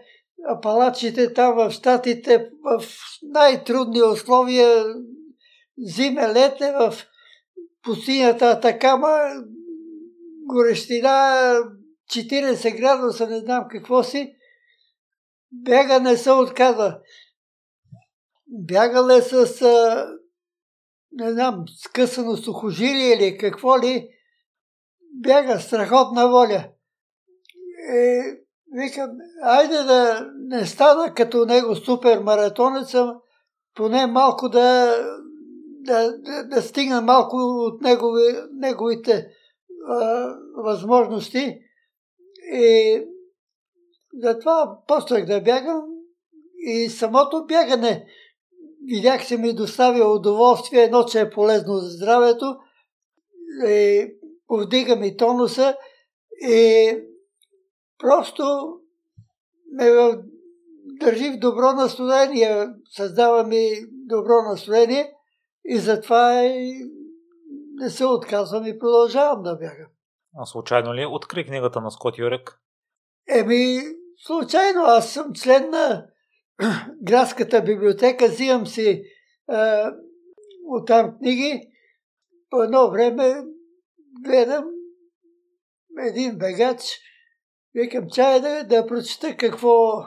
[0.49, 2.85] апалачите там в Штатите в
[3.23, 4.85] най-трудни условия,
[5.77, 6.93] зиме, лете, в
[7.85, 9.17] пустинята Атакама,
[10.45, 11.57] горещина
[12.11, 14.35] 40 градуса, не знам какво си,
[15.51, 16.99] бяга не се отказа.
[18.47, 19.61] Бягал е с,
[21.11, 24.09] не знам, скъсано сухожилие или какво ли,
[25.13, 26.69] бяга страхотна воля.
[27.93, 28.21] Е,
[28.71, 29.09] Викам,
[29.43, 32.95] айде да не стана като него супер маратонец,
[33.75, 34.95] поне малко да,
[35.85, 39.27] да, да, да стигна малко от негови, неговите
[39.87, 41.59] а, възможности.
[42.53, 43.01] И
[44.13, 45.81] затова почнах да бягам
[46.57, 48.05] и самото бягане
[48.85, 52.57] видях, че ми доставя удоволствие, едно, че е полезно за здравето,
[53.67, 54.07] и
[54.47, 55.75] повдига ми тонуса.
[56.49, 56.97] И
[57.97, 58.43] просто
[59.71, 59.91] ме
[60.99, 65.14] държи в добро настроение, създава ми добро настроение
[65.65, 66.91] и затова и
[67.75, 69.87] не се отказвам и продължавам да бягам.
[70.37, 72.59] А случайно ли откри книгата на Скот Юрек?
[73.29, 73.81] Еми,
[74.17, 74.81] случайно.
[74.81, 76.07] Аз съм член на
[77.01, 79.03] градската библиотека, взимам си е,
[80.67, 81.67] оттам книги.
[82.49, 83.43] По едно време
[84.25, 84.65] гледам
[86.07, 86.81] един бегач,
[87.75, 90.01] Викам, чай да, да прочета какво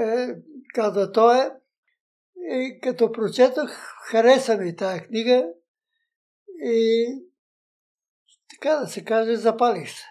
[0.00, 0.26] е,
[0.74, 1.50] каза той.
[2.42, 3.70] И като прочетох,
[4.10, 5.46] хареса ми тази книга
[6.64, 7.06] и
[8.50, 10.04] така да се каже, запалих се.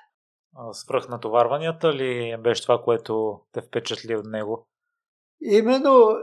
[0.72, 4.68] Свръхнатоварванията ли беше това, което те впечатли от него?
[5.42, 6.16] Именно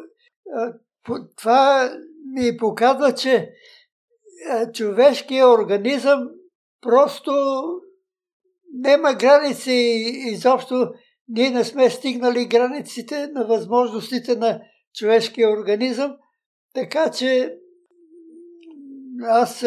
[1.37, 1.91] това
[2.35, 3.53] ми показва, че
[4.75, 6.29] човешкият организъм
[6.81, 7.33] просто
[8.73, 9.73] няма граници
[10.27, 10.93] изобщо.
[11.29, 14.61] Ние не сме стигнали границите на възможностите на
[14.97, 16.17] човешкия организъм,
[16.75, 17.59] така че
[19.23, 19.65] аз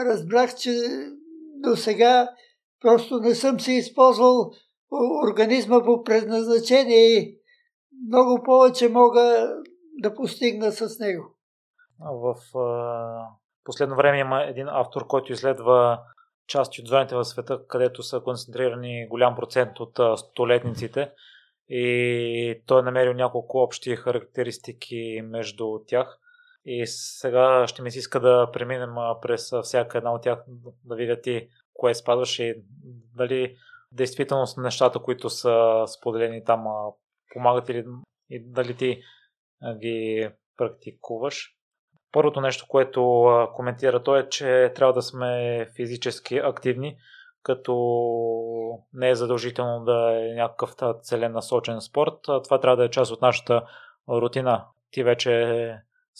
[0.00, 0.70] разбрах, че
[1.56, 2.28] до сега
[2.80, 4.52] просто не съм си използвал
[5.28, 7.38] организма по предназначение и
[8.08, 9.54] много повече мога
[9.98, 11.24] да постигна с него.
[12.00, 12.36] В
[13.64, 16.02] последно време има един автор, който изследва
[16.46, 21.10] части от зоните в света, където са концентрирани голям процент от столетниците
[21.74, 26.18] и той е намерил няколко общи характеристики между тях.
[26.64, 30.44] И сега ще ми се иска да преминем през всяка една от тях,
[30.84, 32.54] да видя ти кое спадваш и
[33.16, 33.56] дали
[33.92, 36.64] действително с нещата, които са споделени там,
[37.32, 37.84] помагат или
[38.30, 39.02] и дали ти
[39.80, 41.56] ги практикуваш.
[42.12, 46.96] Първото нещо, което коментира той е, че трябва да сме физически активни,
[47.42, 47.74] като
[48.92, 52.14] не е задължително да е някакъв целенасочен спорт.
[52.44, 53.62] Това трябва да е част от нашата
[54.08, 54.64] рутина.
[54.90, 55.74] Ти вече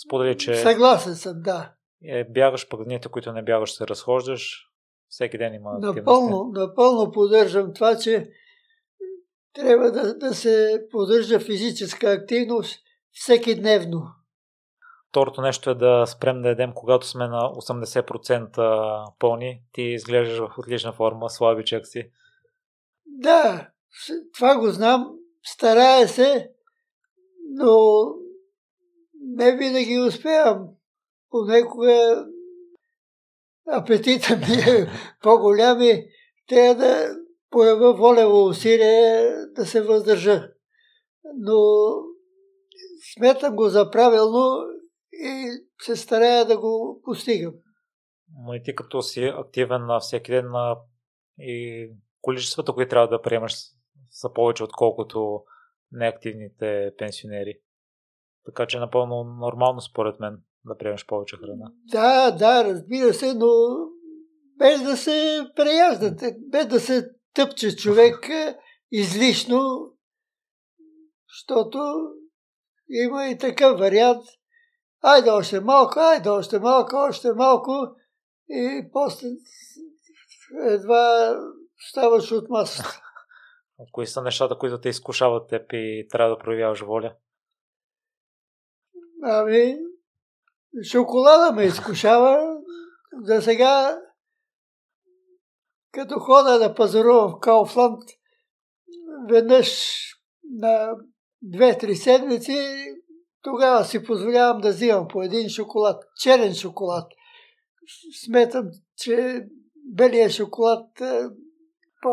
[0.06, 0.54] сподели, че...
[0.54, 1.72] Съгласен съм, да.
[2.04, 4.68] Е, бягаш, пък дните, които не бягаш, се разхождаш.
[5.08, 8.30] Всеки ден има напълно, напълно поддържам това, че
[9.52, 12.80] трябва да, да се поддържа физическа активност
[13.12, 14.02] всеки дневно.
[15.12, 19.62] Второто нещо е да спрем да едем, когато сме на 80% пълни.
[19.72, 22.10] Ти изглеждаш в отлична форма, слабичък си.
[23.06, 23.68] Да,
[24.34, 25.14] това го знам.
[25.44, 26.50] Старая се,
[27.50, 28.04] но
[29.14, 30.68] не винаги успявам.
[31.30, 32.26] Понекога
[33.68, 34.90] апетита ми е
[35.22, 36.06] по-голям и
[36.48, 37.16] трябва да
[37.50, 40.48] поява волево усилие да се въздържа.
[41.34, 41.62] Но
[43.14, 44.72] сметам го за правилно
[45.12, 45.50] и
[45.80, 47.54] се старая да го постигам.
[48.44, 50.46] Но и ти като си активен на всеки ден
[51.38, 51.88] и
[52.20, 53.54] количествата, които трябва да приемаш
[54.10, 55.44] са повече отколкото
[55.92, 57.58] неактивните пенсионери.
[58.44, 61.72] Така че напълно нормално според мен да приемаш повече храна.
[61.84, 63.48] Да, да, разбира се, но
[64.58, 68.28] без да се преяждате, без да се тъпче човек
[68.90, 69.92] излишно,
[71.28, 71.78] защото
[72.88, 74.24] има и такъв вариант.
[75.03, 77.70] Айде още малко, айде още малко, още малко
[78.48, 79.28] и после
[80.61, 81.36] едва
[81.88, 83.00] ставаш от масата.
[83.92, 87.14] Кои са нещата, които те изкушават теб и трябва да проявяваш воля?
[89.22, 89.78] Ами,
[90.90, 92.57] шоколада ме изкушава.
[93.22, 94.00] За сега,
[95.92, 98.03] като хода да пазарувам в Кауфланд,
[99.28, 99.98] веднъж
[100.44, 100.96] на
[101.42, 102.84] две-три седмици,
[103.43, 107.12] тогава си позволявам да взимам по един шоколад, черен шоколад.
[108.24, 111.22] Сметам, че белият шоколад е,
[112.03, 112.11] по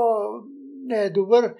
[0.85, 1.55] не е добър.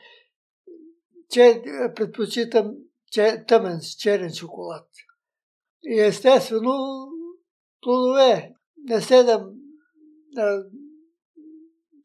[1.31, 1.61] Че,
[1.95, 2.71] предпочитам
[3.11, 4.87] че, тъмен черен шоколад.
[5.83, 7.07] И естествено,
[7.81, 8.53] плодове.
[8.77, 9.51] Не седам
[10.37, 10.63] а,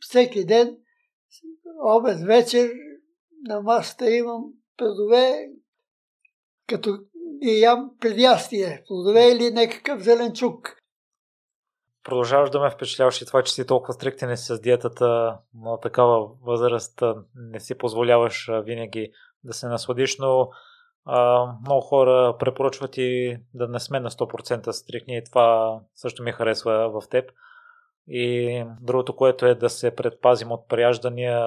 [0.00, 0.76] всеки ден,
[1.84, 2.72] обед, вечер,
[3.42, 4.44] на масата имам
[4.76, 5.50] плодове,
[6.66, 6.98] като
[7.42, 10.76] и ям предястие, плодове или някакъв зеленчук.
[12.04, 17.02] Продължаваш да ме впечатляваш и това, че си толкова стриктен с диетата на такава възраст,
[17.34, 19.12] не си позволяваш винаги
[19.44, 20.50] да се насладиш, но
[21.04, 26.32] а, много хора препоръчват и да не сме на 100% стрикни и това също ми
[26.32, 27.30] харесва в теб.
[28.08, 31.40] И другото, което е да се предпазим от прияждания,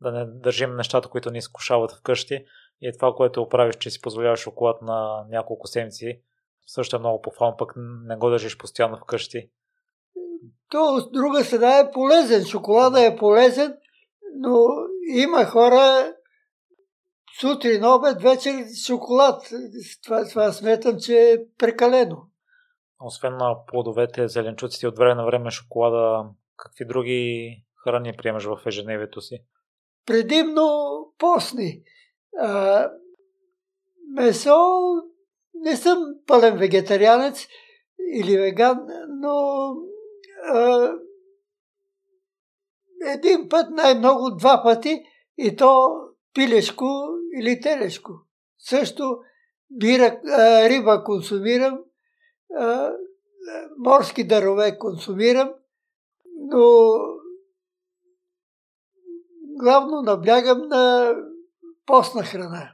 [0.00, 2.44] да не държим нещата, които ни изкушават вкъщи.
[2.82, 6.20] И това, което правиш, че си позволяваш шоколад на няколко седмици,
[6.66, 7.72] също е много похвално, пък
[8.06, 9.50] не го държиш постоянно вкъщи.
[10.70, 12.44] То от друга страна е полезен.
[12.44, 13.76] Шоколада е полезен,
[14.34, 14.66] но
[15.14, 16.14] има хора,
[17.40, 18.54] сутрин, обед, вечер
[18.86, 19.42] шоколад.
[20.04, 22.28] Това, това сметам, че е прекалено.
[23.00, 29.20] Освен на плодовете, зеленчуците от време на време шоколада, какви други храни приемаш в ежедневието
[29.20, 29.44] си?
[30.06, 30.68] Предимно
[31.18, 31.82] постни.
[32.38, 32.90] А,
[34.14, 34.56] месо
[35.54, 37.46] не съм пълен вегетарианец
[38.14, 39.76] или веган, но
[40.44, 40.92] а,
[43.06, 45.04] един път, най-много два пъти
[45.38, 45.88] и то
[46.34, 47.08] пилешко
[47.40, 48.12] или телешко.
[48.58, 49.18] Също
[49.70, 51.78] бира, а, риба консумирам,
[52.58, 52.92] а,
[53.78, 55.54] морски дарове консумирам,
[56.36, 56.90] но
[59.42, 61.14] главно наблягам на
[61.86, 62.72] постна храна.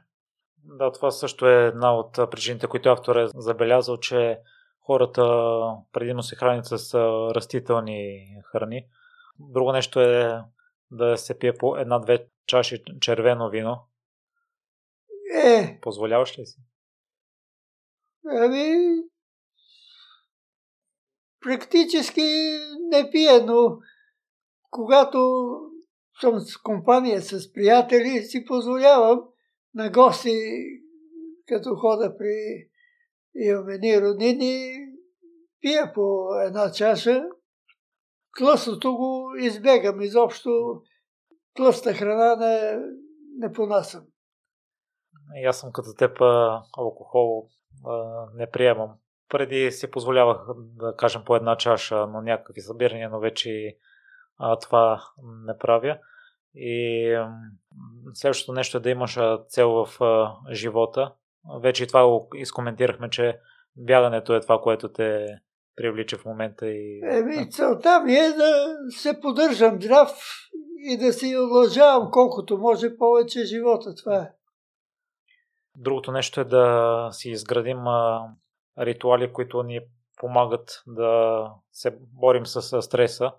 [0.63, 4.39] Да, това също е една от причините, които автор е забелязал, че
[4.81, 5.23] хората
[5.93, 6.93] предимно се хранят с
[7.35, 8.85] растителни храни.
[9.39, 10.43] Друго нещо е
[10.91, 13.87] да се пие по една-две чаши червено вино.
[15.43, 15.79] Е.
[15.81, 16.61] Позволяваш ли си?
[18.25, 18.75] Ами,
[21.41, 22.21] практически
[22.89, 23.77] не пия, но
[24.69, 25.49] когато
[26.21, 29.21] съм с компания с приятели, си позволявам
[29.75, 30.39] на гости,
[31.47, 32.67] като хода при
[33.35, 34.73] имаме ние роднини,
[35.61, 37.23] пия по една чаша.
[38.37, 40.81] Тлъстото го избегам изобщо.
[41.53, 42.79] Тлъста храна не,
[43.37, 44.03] не понасям.
[45.35, 46.21] И аз съм като теб
[46.77, 47.47] алкохол
[48.35, 48.91] не приемам.
[49.29, 53.77] Преди си позволявах да кажем по една чаша на някакви събирания, но вече
[54.39, 55.03] а, това
[55.45, 55.97] не правя.
[56.55, 57.15] И
[58.13, 61.13] следващото нещо е да имаш цел в а, живота.
[61.61, 63.39] Вече и това го изкоментирахме, че
[63.75, 65.27] бягането е това, което те
[65.75, 67.01] привлича в момента и...
[67.11, 70.11] Еми, целта ми е да се поддържам здрав
[70.77, 73.95] и да си удължавам колкото може повече живота.
[73.95, 74.31] Това е.
[75.75, 78.29] Другото нещо е да си изградим а,
[78.79, 79.79] ритуали, които ни
[80.17, 83.31] помагат да се борим с стреса.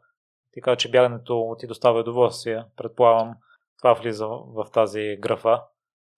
[0.55, 2.65] Така че бягането ти доставя удоволствие.
[2.77, 3.35] Предполагам,
[3.79, 5.63] това влиза в тази графа.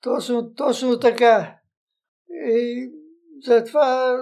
[0.03, 1.59] Точно, точно така.
[2.31, 2.91] И
[3.47, 4.17] затова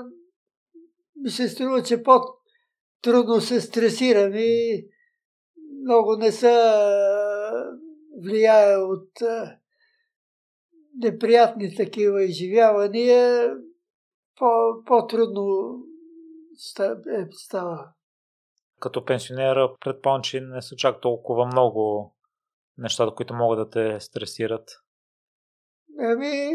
[1.16, 4.86] ми се струва, че по-трудно се стресирам и
[5.82, 6.74] много не са
[8.22, 9.08] влияе от
[10.98, 13.54] неприятни такива изживявания,
[14.38, 15.76] по- по-трудно
[16.80, 17.92] е, става.
[18.80, 22.14] Като пенсионера, предполагам, че не са чак толкова много
[22.78, 24.70] нещата, които могат да те стресират.
[25.98, 26.50] Ами,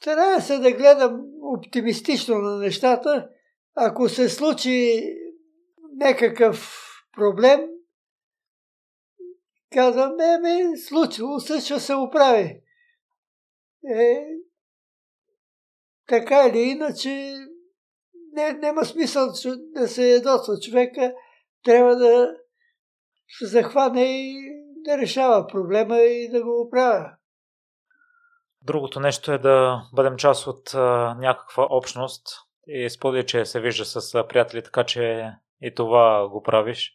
[0.00, 3.28] старая се да гледам оптимистично на нещата.
[3.74, 5.02] Ако се случи
[5.96, 6.80] някакъв
[7.12, 7.60] проблем,
[9.72, 12.60] казвам, не, ме, случило се, ще се оправи.
[13.88, 14.26] Е,
[16.06, 17.34] така или иначе,
[18.34, 19.26] не, няма смисъл
[19.74, 21.12] да се ядосва човека.
[21.64, 22.28] Трябва да
[23.38, 24.50] се захване и
[24.84, 27.10] да решава проблема и да го оправя.
[28.62, 32.26] Другото нещо е да бъдем част от а, някаква общност
[32.66, 35.30] и сподели, че се вижда с приятели, така че
[35.60, 36.92] и това го правиш.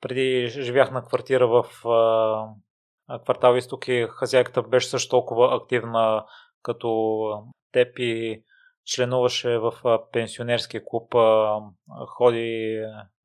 [0.00, 6.24] Преди живях на квартира в а, квартал Изток и хазяйката беше също толкова активна
[6.62, 7.18] като
[7.72, 8.42] теб и
[8.88, 9.72] членуваше в
[10.12, 11.14] пенсионерския клуб,
[12.06, 12.80] ходи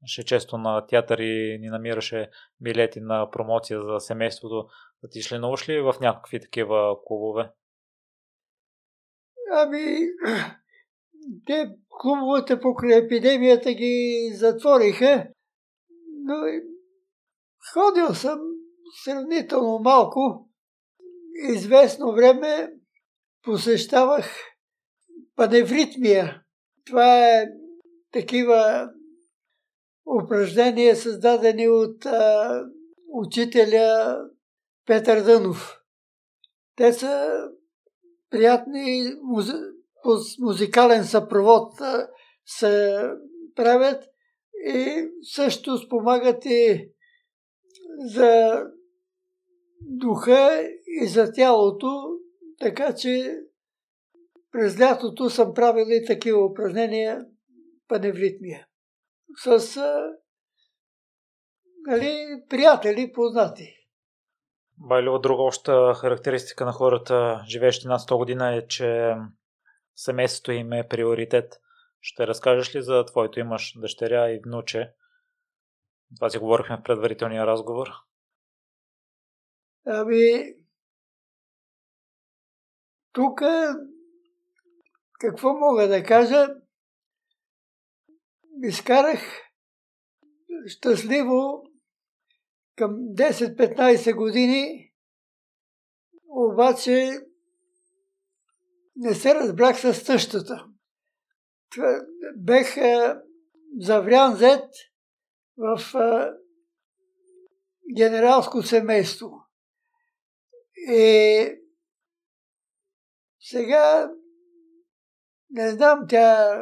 [0.05, 2.30] ще често на театър и ни намираше
[2.61, 4.68] билети на промоция за семейството.
[5.03, 7.51] Да ти членуваш ли в някакви такива клубове?
[9.51, 9.97] Ами,
[11.45, 15.28] те клубовете покрай епидемията ги затвориха,
[16.26, 16.36] но
[17.74, 18.39] ходил съм
[19.03, 20.49] сравнително малко.
[21.49, 22.72] Известно време
[23.43, 24.53] посещавах
[25.36, 26.42] паневритмия.
[26.86, 27.48] Това е
[28.12, 28.90] такива
[30.24, 32.62] упражнения, създадени от а,
[33.14, 34.18] учителя
[34.86, 35.80] Петър Дънов.
[36.76, 37.44] Те са
[38.30, 39.14] приятни
[40.04, 41.74] по музикален съпровод
[42.46, 43.04] се
[43.56, 44.04] правят
[44.68, 46.90] и също спомагат и
[48.16, 48.64] за
[49.82, 52.10] духа и за тялото,
[52.60, 53.40] така че
[54.54, 57.26] през лятото съм правил и такива упражнения
[57.88, 58.68] паневритмия.
[59.36, 59.78] С
[61.88, 63.76] нали, приятели, познати.
[64.78, 69.16] Байлева, друга обща характеристика на хората, живеещи над 100 година е, че
[69.95, 71.60] семейството им е приоритет.
[72.01, 74.93] Ще разкажеш ли за твоето имаш дъщеря и внуче?
[76.16, 77.88] Това си говорихме в предварителния разговор.
[79.86, 80.54] Ами,
[83.14, 83.41] тук
[85.24, 86.47] какво мога да кажа?
[88.63, 89.19] Изкарах
[90.67, 91.63] щастливо
[92.76, 94.93] към 10-15 години,
[96.28, 97.19] обаче
[98.95, 100.65] не се разбрах с същата.
[102.38, 102.76] Бех
[103.80, 104.69] заврян зет
[105.57, 105.80] в
[107.95, 109.30] генералско семейство.
[110.89, 111.47] И
[113.39, 114.11] сега
[115.54, 116.58] не знам тя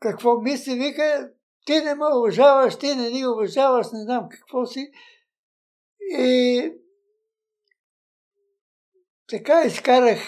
[0.00, 1.30] какво мисли, вика,
[1.66, 4.90] ти не ме уважаваш, ти не ни уважаваш, не знам какво си.
[6.00, 6.72] И
[9.28, 10.18] така изкарах,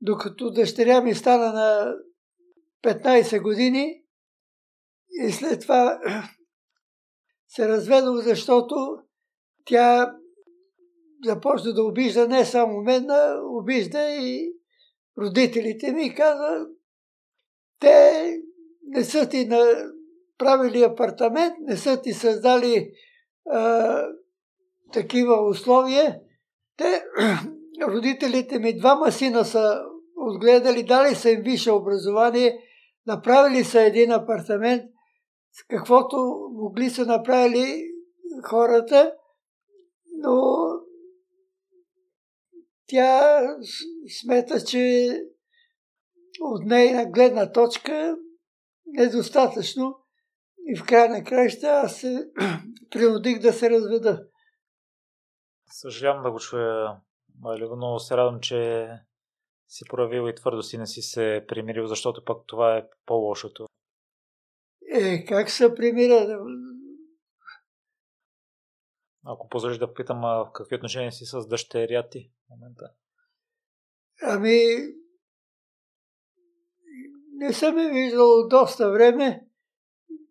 [0.00, 1.94] докато дъщеря ми стана на
[2.82, 4.02] 15 години
[5.10, 6.00] и след това
[7.48, 8.98] се разведох, защото
[9.64, 10.16] тя
[11.24, 14.52] започна да обижда не само мен, а обижда и
[15.18, 16.66] родителите ми каза,
[17.80, 18.36] те
[18.82, 19.48] не са ти
[20.40, 22.92] направили апартамент, не са ти създали
[23.50, 24.04] а,
[24.92, 26.20] такива условия.
[26.76, 27.02] Те,
[27.82, 29.82] родителите ми, двама сина са
[30.16, 32.58] отгледали, дали са им висше образование,
[33.06, 34.82] направили са един апартамент,
[35.52, 36.16] с каквото
[36.52, 37.82] могли са направили
[38.44, 39.12] хората,
[40.18, 40.56] но
[42.92, 43.40] тя
[44.20, 45.08] смета, че
[46.40, 48.16] от нейна гледна точка
[48.86, 49.98] недостатъчно
[50.66, 52.30] и в края на краища аз се
[52.90, 54.26] принудих да се разведа.
[55.66, 56.96] Съжалявам да го чуя,
[57.40, 58.88] Малево, но се радвам, че
[59.68, 63.66] си проявил и твърдо си не си се примирил, защото пък това е по-лошото.
[64.94, 66.38] Е, как се примира?
[69.24, 72.92] Ако позволиш да питам, в какви отношения си с дъщеря ти в момента?
[74.22, 74.64] Ами,
[77.32, 79.46] не съм я виждал доста време.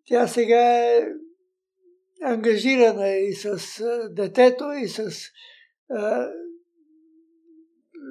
[0.04, 1.08] Тя сега е
[2.22, 3.58] ангажирана и с
[4.10, 5.10] детето, и с
[5.90, 6.28] а,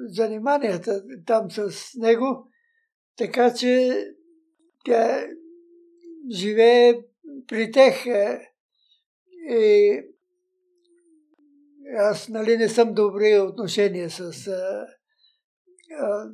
[0.06, 2.50] заниманията там с него.
[3.16, 4.04] Така че
[4.84, 5.26] тя
[6.30, 7.02] живее
[7.46, 8.06] при тех.
[8.06, 8.48] Е,
[9.48, 10.02] и
[11.98, 14.86] аз нали не съм добри отношения с а,
[16.00, 16.30] а,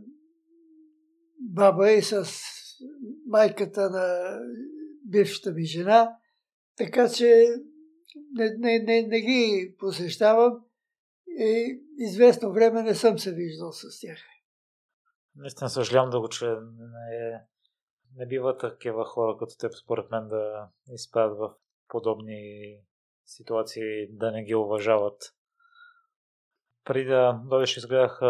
[1.40, 2.26] баба и с
[3.26, 4.38] майката на
[5.04, 6.16] бившата ми жена,
[6.76, 7.46] така че
[8.32, 10.64] не, не, не, не ги посещавам
[11.26, 14.18] и известно време не съм се виждал с тях.
[15.36, 16.60] Наистина съжалявам да го чуя.
[16.60, 17.40] Не,
[18.16, 21.54] не бива такива хора като теб, според мен, да изпадат в
[21.88, 22.74] подобни
[23.24, 25.34] ситуации, да не ги уважават.
[26.88, 28.20] Преди да дойдеш, изгледах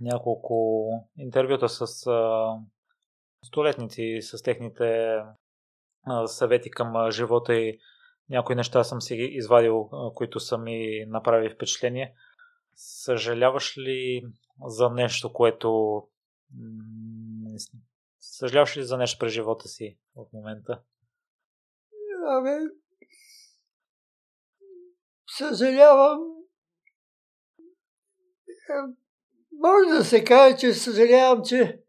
[0.00, 2.48] няколко интервюта с а,
[3.46, 5.16] столетници, с техните
[6.06, 7.78] а, съвети към а, живота и
[8.30, 12.14] някои неща съм си извадил, а, които са ми направили впечатление.
[12.74, 14.22] Съжаляваш ли
[14.66, 16.02] за нещо, което...
[18.20, 20.80] Съжаляваш ли за нещо през живота си в момента?
[22.38, 22.58] Абе,
[25.26, 26.33] съжалявам.
[29.52, 31.80] Може да се каже, че съжалявам, че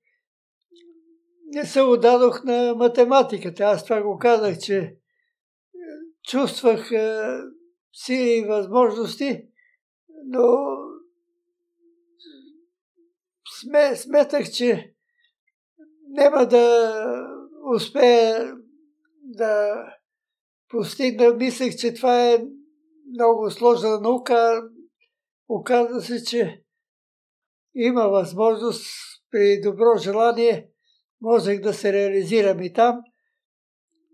[1.46, 3.64] не се отдадох на математиката.
[3.64, 4.96] Аз това го казах, че
[6.24, 6.90] чувствах
[7.94, 9.44] сили и възможности,
[10.26, 10.58] но
[13.62, 14.94] сме, сметах, че
[16.08, 17.28] няма да
[17.76, 18.56] успея
[19.24, 19.84] да
[20.70, 21.34] постигна.
[21.34, 22.46] Мислех, че това е
[23.14, 24.64] много сложна наука.
[25.50, 26.65] Оказва се, че
[27.76, 28.86] има възможност
[29.32, 30.72] при добро желание
[31.22, 33.02] можех да се реализирам и там,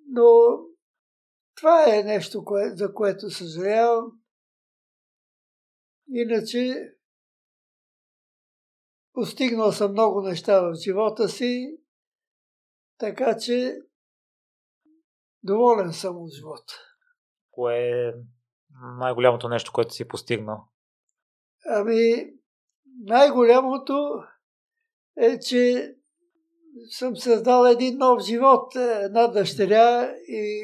[0.08, 0.60] но
[1.56, 4.12] това е нещо, кое, за което съжалявам.
[6.08, 6.92] Иначе
[9.14, 11.78] постигнал съм много неща в живота си,
[12.98, 13.78] така че
[15.44, 16.74] доволен съм от живота.
[17.52, 18.14] Кое е
[19.00, 20.68] най-голямото нещо, което си постигнал?
[21.66, 22.34] Ами,
[23.00, 24.24] най-голямото
[25.18, 25.94] е, че
[26.90, 30.64] съм създал един нов живот, една дъщеря и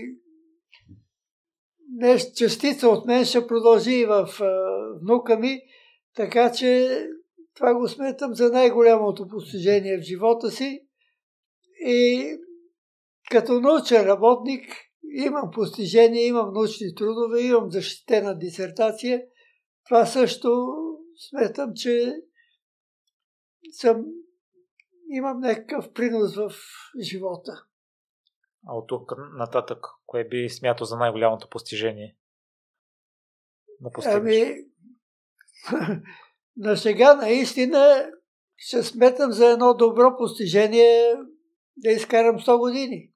[1.96, 4.30] нещо, частица от мен ще продължи в
[5.02, 5.62] внука ми,
[6.16, 7.02] така че
[7.56, 10.80] това го сметам за най-голямото постижение в живота си.
[11.86, 12.30] И
[13.32, 14.76] като научен работник
[15.26, 19.22] имам постижение, имам научни трудове, имам защитена дисертация.
[19.86, 20.68] Това също
[21.18, 22.22] сметам, че
[23.72, 24.06] съм,
[25.10, 26.52] имам някакъв принос в
[27.02, 27.64] живота.
[28.68, 32.18] А от тук нататък, кое би смятал за най-голямото постижение?
[33.82, 34.66] На ами,
[36.58, 38.12] на сега наистина
[38.58, 41.16] ще сметам за едно добро постижение
[41.78, 43.12] да изкарам 100 години.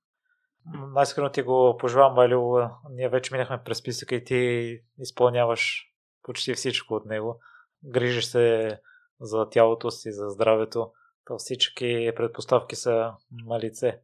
[0.94, 2.60] Най-скрено ти го пожелавам, Валю.
[2.92, 5.92] Ние вече минахме през списъка и ти изпълняваш
[6.24, 7.40] почти всичко от него.
[7.84, 8.80] Грижиш се
[9.20, 10.92] за тялото си, за здравето.
[11.26, 14.02] То всички предпоставки са на лице.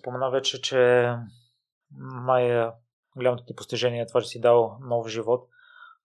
[0.00, 1.10] Спомена вече, че
[2.26, 5.48] най-голямото ти постижение е това, че си дал нов живот.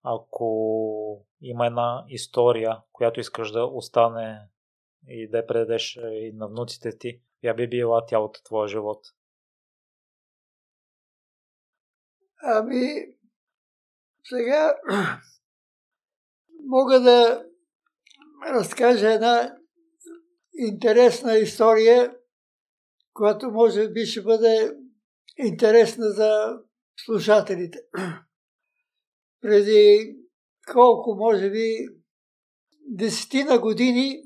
[0.04, 4.48] Ако има една история, която искаш да остане
[5.08, 9.06] и да я предадеш и на внуците ти, я би била тя от твоя живот?
[12.44, 13.06] Ами,
[14.24, 14.76] сега
[16.68, 17.46] мога да
[18.50, 19.58] разкажа една
[20.54, 22.16] интересна история,
[23.14, 24.78] която може би ще бъде
[25.38, 26.60] интересна за
[27.06, 27.80] слушателите.
[29.42, 30.16] Преди
[30.74, 31.88] колко, може би,
[32.88, 34.24] десетина години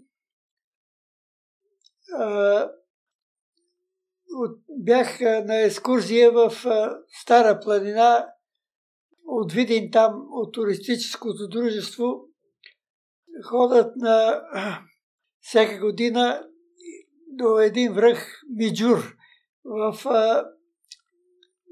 [4.70, 6.52] бях на екскурзия в
[7.22, 8.28] Стара планина,
[9.26, 12.31] от Видин там, от туристическото дружество,
[13.42, 14.42] ходят на
[15.42, 16.48] всяка година
[17.28, 19.16] до един връх Миджур
[19.64, 20.46] в а,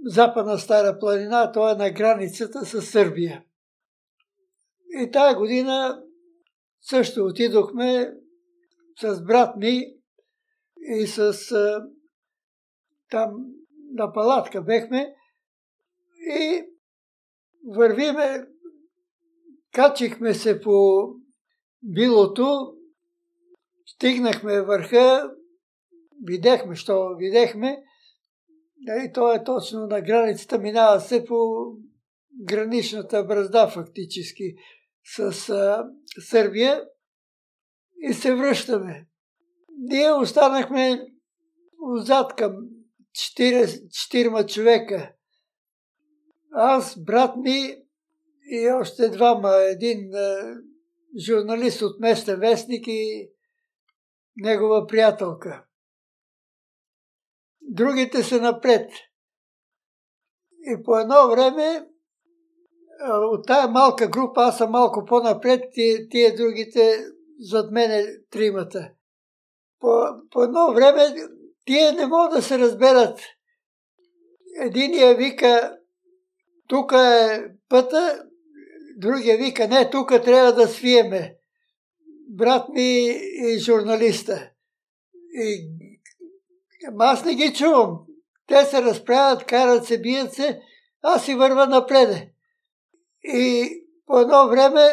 [0.05, 3.43] западна Стара планина, това е на границата с Сърбия.
[5.01, 6.03] И тая година
[6.82, 8.13] също отидохме
[9.01, 9.95] с брат ми
[10.82, 11.86] и с а,
[13.09, 13.32] там
[13.93, 15.15] на палатка бехме
[16.20, 16.65] и
[17.76, 18.45] вървиме,
[19.74, 21.07] качихме се по
[21.84, 22.73] билото,
[23.86, 25.32] стигнахме върха,
[26.23, 27.84] видяхме, що видяхме,
[28.88, 31.65] и то е точно на границата, минава се по
[32.41, 34.55] граничната бразда фактически
[35.15, 36.84] с а, Сърбия
[38.09, 39.07] и се връщаме.
[39.77, 41.05] Ние останахме
[41.82, 42.53] отзад към
[43.15, 45.13] 4 човека.
[46.51, 47.75] Аз, брат ми
[48.51, 49.55] и още двама.
[49.55, 50.11] Един
[51.18, 53.30] журналист от местен вестник и
[54.38, 55.66] негова приятелка.
[57.62, 58.91] Другите са напред.
[60.62, 61.88] И по едно време
[63.07, 67.05] от тая малка група, аз съм малко по-напред, тия, тия другите
[67.39, 68.91] зад мене тримата.
[69.80, 71.16] По, по едно време
[71.66, 73.20] тия не могат да се разберат.
[74.62, 75.78] Единия вика,
[76.68, 78.24] тук е пътя,
[79.00, 81.36] другия вика, не, тук трябва да свиеме.
[82.30, 83.06] Брат ми
[83.47, 84.50] и журналиста.
[85.34, 85.70] И
[87.00, 88.00] аз не ги чувам.
[88.47, 90.62] Те се разправят, карат се, бият се,
[91.02, 92.32] аз си върва напреде.
[93.24, 93.70] И
[94.06, 94.89] по едно време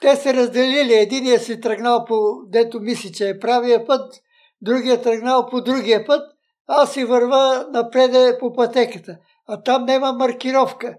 [0.00, 0.94] те се разделили.
[0.94, 4.14] Единият си тръгнал по, дето мисли, че е правия път,
[4.62, 6.32] другия тръгнал по другия път,
[6.66, 9.18] аз си върва напреде по пътеката.
[9.46, 10.96] А там няма маркировка.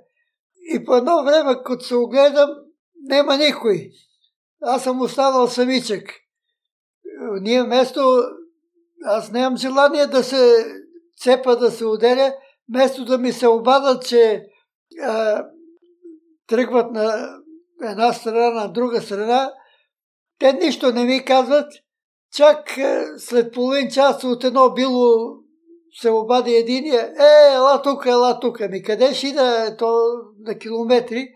[0.74, 2.50] И по едно време, като се огледам,
[3.04, 3.90] няма никой.
[4.62, 6.04] Аз съм останал самичък.
[7.42, 8.24] Ние вместо...
[9.06, 10.66] Аз нямам желание да се
[11.18, 12.34] цепа, да се ударя,
[12.70, 14.46] вместо да ми се обадат, че
[15.04, 15.46] а,
[16.48, 17.36] тръгват на
[17.84, 19.54] една страна, на друга страна,
[20.40, 21.74] те нищо не ми казват.
[22.36, 22.78] Чак
[23.18, 25.39] след половин час от едно било
[25.94, 28.60] се обади единия, е, ела тук, ела тук.
[28.60, 30.00] Ми къде ще да то
[30.40, 31.28] на километри?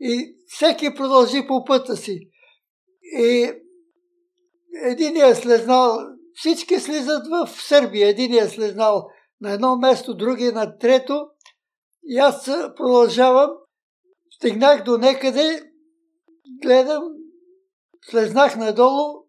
[0.00, 2.20] И всеки продължи по пътя си.
[3.02, 3.52] И
[4.84, 5.98] единия е слезнал,
[6.34, 8.08] всички слизат в Сърбия.
[8.08, 9.06] Единия е слезнал
[9.40, 11.26] на едно место, другия на трето.
[12.04, 12.44] И аз
[12.76, 13.50] продължавам
[14.36, 15.72] Стигнах до некъде,
[16.62, 17.02] гледам,
[18.10, 19.24] слезнах надолу,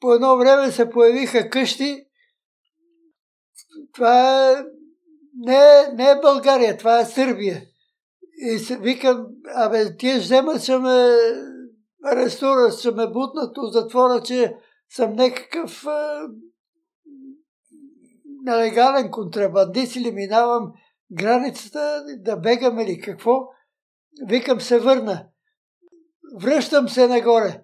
[0.00, 2.05] по едно време се появиха къщи.
[3.96, 4.54] Това е,
[5.38, 7.62] не, не е България, това е Сърбия.
[8.38, 11.16] И викам, абе, тия вземат, ще ме
[12.04, 14.56] арестуват, ще ме бутнат от затвора, че
[14.90, 15.88] съм някакъв е,
[18.44, 20.72] нелегален контрабандист или минавам
[21.12, 23.40] границата, да бегам или какво.
[24.28, 25.26] Викам се върна.
[26.40, 27.62] Връщам се нагоре.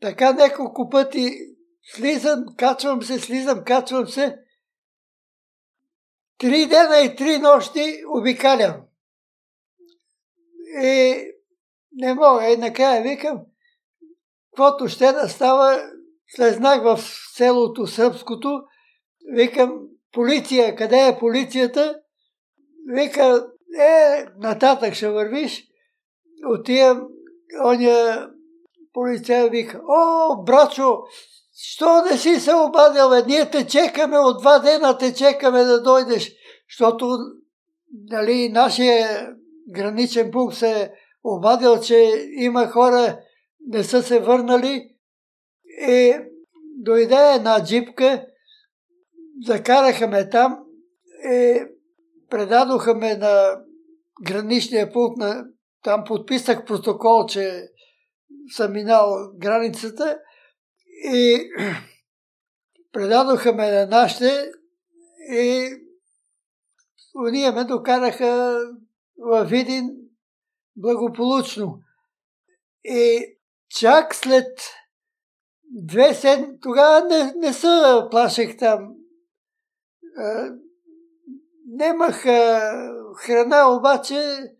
[0.00, 1.32] Така няколко пъти
[1.94, 4.41] слизам, качвам се, слизам, качвам се.
[6.42, 8.74] Три дена и три нощи обикалям.
[10.82, 11.14] И
[11.92, 12.46] не мога.
[12.52, 13.40] И накрая викам,
[14.50, 15.90] каквото ще да става,
[16.28, 17.00] слезнах в
[17.36, 18.62] селото сръбското,
[19.34, 19.72] викам,
[20.12, 22.00] полиция, къде е полицията?
[22.86, 23.46] Вика,
[23.80, 25.64] е, нататък ще вървиш.
[26.46, 27.08] Отивам,
[27.64, 28.28] оня
[28.92, 30.98] полицай вика, о, брачо,
[31.54, 33.22] що не си се обадил, бе?
[33.26, 36.32] Ние те чекаме, от два дена те чекаме да дойдеш,
[36.70, 37.18] защото
[38.10, 39.28] нали, нашия
[39.68, 40.92] граничен пункт се
[41.24, 43.20] обадил, че има хора,
[43.68, 44.88] не са се върнали
[45.88, 46.14] и
[46.78, 48.26] дойде една джипка,
[49.46, 50.58] закараха ме там
[51.24, 51.62] и
[52.30, 53.58] предадоха ме на
[54.22, 55.44] граничния пункт, на...
[55.84, 57.68] там подписах протокол, че
[58.56, 60.18] съм минал границата
[61.04, 61.50] и
[62.92, 64.52] предадоха ме на нашите
[65.32, 65.68] и
[67.14, 68.60] уния ме докараха
[69.18, 69.90] в Видин
[70.76, 71.78] благополучно.
[72.84, 73.36] И
[73.68, 74.58] чак след
[75.64, 77.68] две седмици, тогава не, не се
[78.10, 78.94] плашех там
[81.66, 82.22] Немах
[83.16, 84.52] храна, обаче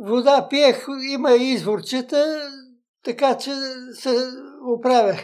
[0.00, 2.50] вода пиех, има и изворчета,
[3.04, 3.54] така че
[3.94, 4.28] се
[4.66, 5.16] оправях.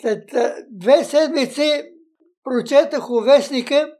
[0.00, 0.30] След
[0.70, 1.82] две седмици
[2.44, 3.92] прочетах у вестника,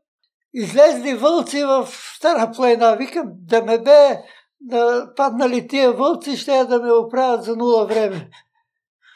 [0.54, 2.96] излезли вълци в Стара плайна.
[2.96, 4.18] Викам, да ме бе
[4.60, 8.30] да паднали тия вълци, ще да ме оправят за нула време.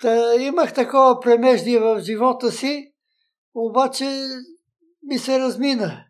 [0.00, 2.92] Та, имах такова премеждие в живота си,
[3.54, 4.26] обаче
[5.02, 6.04] ми се размина.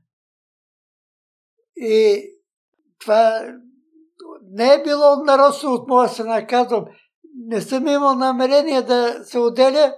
[1.77, 2.25] И
[2.99, 3.43] това
[4.51, 6.85] не е било нарочно от моя страна, казвам.
[7.47, 9.95] Не съм имал намерение да се отделя,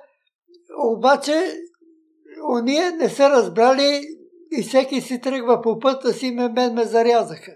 [0.78, 1.56] обаче
[2.50, 4.00] уния не са разбрали
[4.52, 7.52] и всеки си тръгва по пъта си, ме, мен ме зарязаха.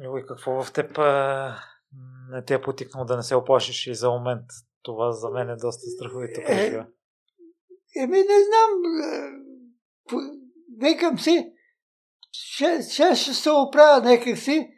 [0.00, 0.98] И какво в теб
[2.30, 4.44] не те е потикнало да не се оплашиш и за момент?
[4.82, 6.40] Това за мен е доста страховито.
[6.40, 6.86] Е,
[7.96, 8.70] еми не знам.
[10.78, 11.52] Викам си,
[12.32, 14.70] ще, ще, ще се оправя някак си.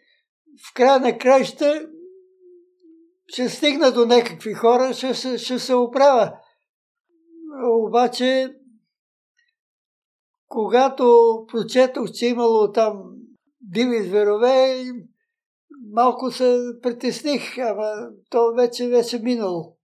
[0.71, 1.87] В края на краища
[3.27, 6.39] ще стигна до някакви хора, ще, ще, ще се оправя.
[7.65, 8.55] Обаче,
[10.49, 11.05] когато
[11.49, 13.03] прочетох, че имало там
[13.61, 14.85] диви зверове,
[15.93, 19.77] малко се притесних, ама то вече вече минало.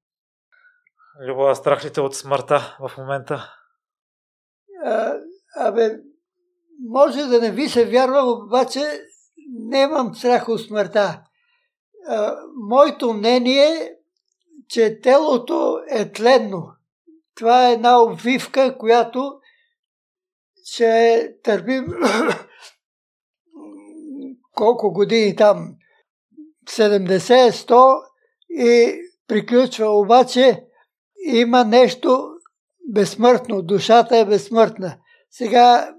[1.29, 3.55] Любова, страх ли те от смъртта в момента?
[4.85, 5.15] А,
[5.57, 5.99] абе,
[6.89, 8.81] може да не ви се вярва, обаче
[9.59, 11.23] нямам страх от смъртта.
[12.09, 12.37] А,
[12.69, 13.91] моето мнение е,
[14.69, 16.73] че телото е тленно.
[17.35, 19.33] Това е една обвивка, която
[20.65, 21.87] ще търпим
[24.55, 25.75] колко години там,
[26.69, 28.03] 70, 100
[28.51, 28.95] и
[29.29, 30.01] приключва.
[30.01, 30.65] Обаче
[31.25, 32.29] има нещо
[32.93, 33.63] безсмъртно.
[33.63, 34.97] Душата е безсмъртна.
[35.31, 35.95] Сега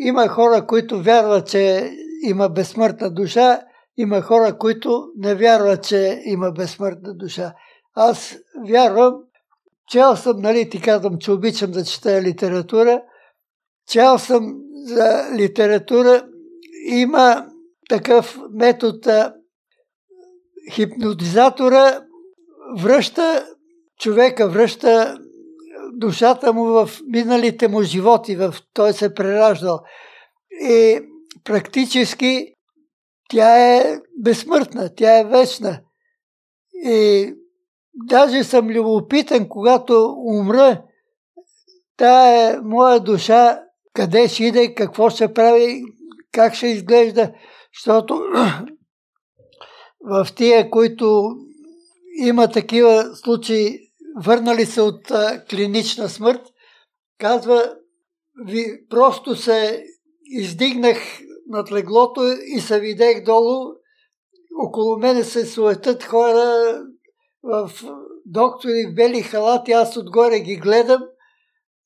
[0.00, 3.60] има хора, които вярват, че има безсмъртна душа,
[3.96, 7.54] има хора, които не вярват, че има безсмъртна душа.
[7.94, 8.36] Аз
[8.68, 9.14] вярвам,
[9.90, 13.02] чел съм, нали ти казвам, че обичам да чета литература,
[13.88, 16.26] чел съм за литература,
[16.86, 17.46] има
[17.88, 19.32] такъв метод,
[20.72, 22.00] хипнотизатора
[22.78, 23.46] връща
[23.98, 25.18] човека, връща
[25.92, 29.80] душата му в миналите му животи, в той се прераждал.
[30.62, 31.00] И
[31.44, 32.54] практически
[33.30, 35.80] тя е безсмъртна, тя е вечна.
[36.84, 37.32] И
[37.94, 40.82] даже съм любопитен, когато умра,
[41.96, 43.60] тая е моя душа,
[43.92, 45.82] къде ще иде, какво ще прави,
[46.32, 47.32] как ще изглежда,
[47.74, 48.22] защото
[50.00, 51.30] в тия, които
[52.22, 53.78] има такива случаи,
[54.24, 56.42] върнали се от а, клинична смърт,
[57.18, 57.74] казва,
[58.46, 59.84] ви просто се
[60.24, 60.98] издигнах
[61.48, 62.20] над леглото
[62.56, 63.72] и се видех долу.
[64.66, 66.74] Около мене се суетат хора
[67.42, 67.70] в
[68.26, 71.02] доктори в бели халати, аз отгоре ги гледам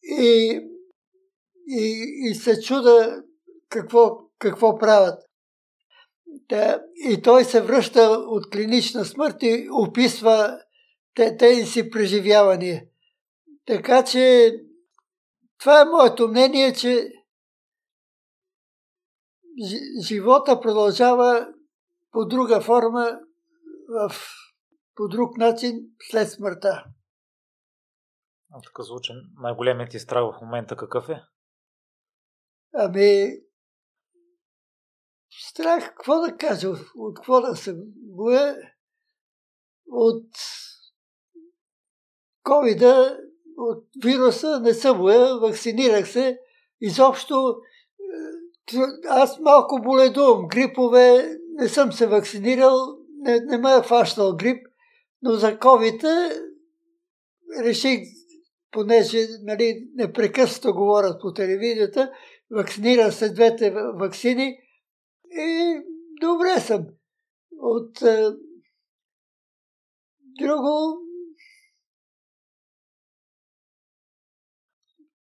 [0.02, 0.60] и,
[1.68, 3.22] и, и се чуда
[3.68, 5.18] какво, какво правят.
[6.48, 10.60] Да, и той се връща от клинична смърт и описва
[11.38, 12.84] тези си преживявания.
[13.66, 14.54] Така че
[15.58, 17.12] това е моето мнение, че
[20.06, 21.48] живота продължава
[22.12, 23.18] по друга форма,
[23.88, 24.14] в,
[24.94, 26.84] по друг начин след смъртта.
[28.52, 29.12] А така звучи.
[29.40, 31.22] Най-големият ти страх в момента какъв е?
[32.74, 33.32] Ами,
[35.30, 38.56] страх, какво да кажа, от какво да се боя?
[39.86, 40.30] От
[42.42, 43.20] ковида,
[43.56, 46.40] от вируса не се боя, вакцинирах се.
[46.80, 47.56] Изобщо
[49.08, 50.48] аз малко боледувам.
[50.48, 52.76] Грипове не съм се вакцинирал,
[53.18, 54.66] не, не ме е фащал грип,
[55.24, 56.30] но за ковида
[57.60, 58.00] реших,
[58.70, 62.12] понеже нали, непрекъснато говорят по телевизията,
[62.50, 64.58] вакцинира се двете вакцини
[65.30, 65.80] и
[66.20, 66.86] добре съм.
[67.58, 68.30] От е,
[70.40, 70.98] друго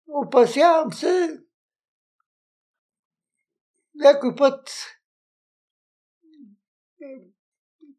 [0.07, 1.39] опасявам се
[3.95, 4.69] някой път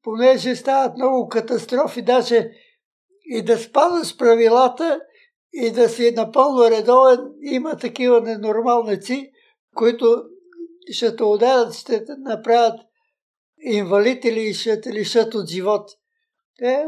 [0.04, 2.50] понеже стават много катастрофи, даже
[3.24, 5.00] и да спазваш правилата
[5.52, 9.30] и да си напълно редовен, има такива ненормалници,
[9.74, 10.24] които
[10.90, 12.80] ще те ударят, ще те направят
[13.58, 15.90] инвалид или ще те лишат от живот.
[16.62, 16.84] Е,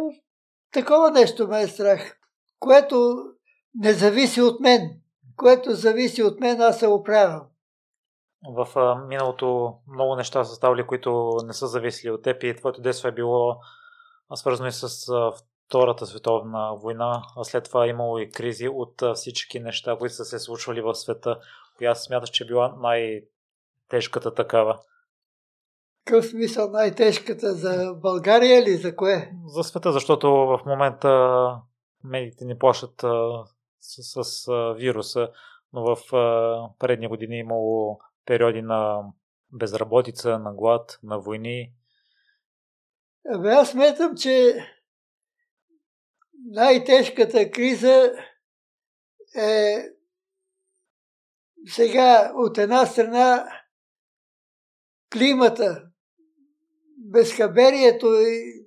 [0.72, 2.16] такова нещо ме е страх,
[2.58, 3.16] което
[3.74, 4.90] не зависи от мен.
[5.36, 7.42] Което зависи от мен, аз се оправям.
[8.44, 13.08] В миналото много неща са ставали, които не са зависели от теб и твоето детство
[13.08, 13.56] е било
[14.34, 15.12] свързано и с
[15.66, 20.24] Втората световна война, а след това е имало и кризи от всички неща, които са
[20.24, 21.38] се случвали в света.
[21.78, 23.22] Коя смяташ, че е била най-
[23.88, 24.80] тежката такава?
[26.04, 29.32] Какъв смисъл най-тежката за България или за кое?
[29.46, 31.50] За света, защото в момента
[32.04, 33.04] медиите ни плашат
[33.80, 35.28] с, с, с вируса,
[35.72, 35.98] но в
[36.78, 39.02] предни години е имало периоди на
[39.52, 41.72] безработица, на глад, на войни.
[43.34, 44.54] Абе, аз сметам, че
[46.44, 48.12] най-тежката криза
[49.36, 49.84] е
[51.68, 53.48] сега от една страна
[55.12, 55.82] климата,
[56.96, 58.66] безхаберието и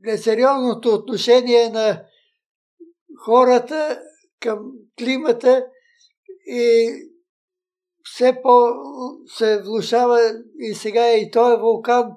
[0.00, 2.04] несериозното отношение на
[3.24, 4.02] хората
[4.40, 5.66] към климата
[6.46, 6.90] и
[8.04, 8.68] все по
[9.26, 10.20] се влушава
[10.58, 12.12] и сега и той е вулкан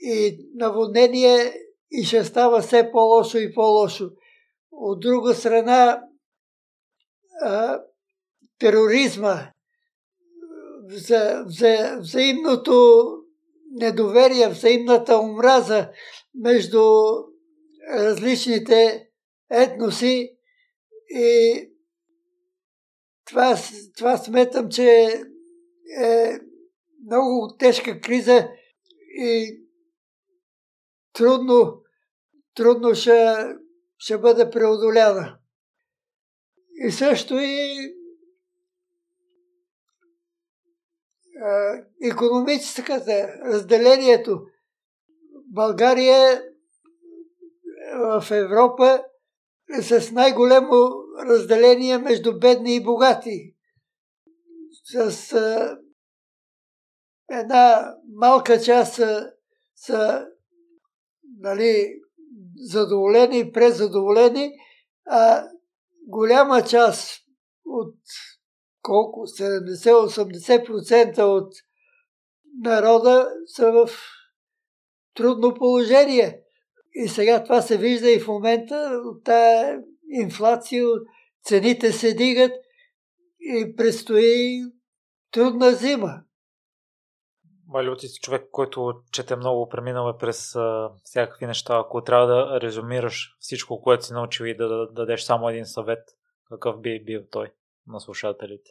[0.00, 1.52] и наводнение
[1.90, 4.10] и ще става все по-лошо и по-лошо.
[4.72, 6.02] От друга страна,
[7.42, 7.80] а,
[8.58, 9.34] тероризма,
[10.86, 13.06] вза, вза, взаимното
[13.72, 15.90] недоверие, взаимната омраза
[16.34, 16.82] между
[17.92, 19.08] различните
[19.50, 20.36] етноси
[21.08, 21.73] и
[23.24, 23.56] това,
[23.96, 24.90] това сметам, че
[26.00, 26.38] е
[27.06, 28.48] много тежка криза
[29.18, 29.60] и
[31.12, 31.82] трудно,
[32.54, 33.34] трудно ще,
[33.98, 35.38] ще бъде преодоляна.
[36.86, 37.94] И също и
[42.02, 44.46] економическата, разделението.
[45.46, 46.42] България
[47.94, 49.04] в Европа
[49.82, 50.90] с най-големо
[51.26, 53.54] разделение между бедни и богати.
[54.84, 55.78] С а,
[57.30, 59.32] една малка част са,
[59.74, 60.26] са
[61.38, 62.00] нали,
[62.56, 64.52] задоволени презадоволени,
[65.06, 65.48] а
[66.06, 67.24] голяма част
[67.64, 67.94] от
[68.82, 71.54] колко 70-80% от
[72.62, 73.90] народа са в
[75.14, 76.43] трудно положение.
[76.94, 80.84] И сега това се вижда и в момента от тая инфлация,
[81.44, 82.52] цените се дигат
[83.40, 84.62] и предстои
[85.30, 86.22] трудна зима.
[87.66, 91.78] Малю, ти си човек, който чете много, преминал през а, всякакви неща.
[91.78, 96.08] Ако трябва да резюмираш всичко, което си научил и да, да дадеш само един съвет,
[96.48, 97.52] какъв би бил той
[97.86, 98.70] на слушателите?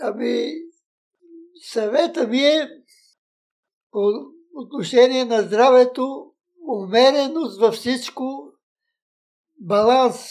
[0.00, 0.52] Ами,
[1.62, 2.68] съвета ми е
[3.90, 4.00] по
[4.60, 6.32] отношение на здравето,
[6.68, 8.52] умереност във всичко,
[9.60, 10.30] баланс.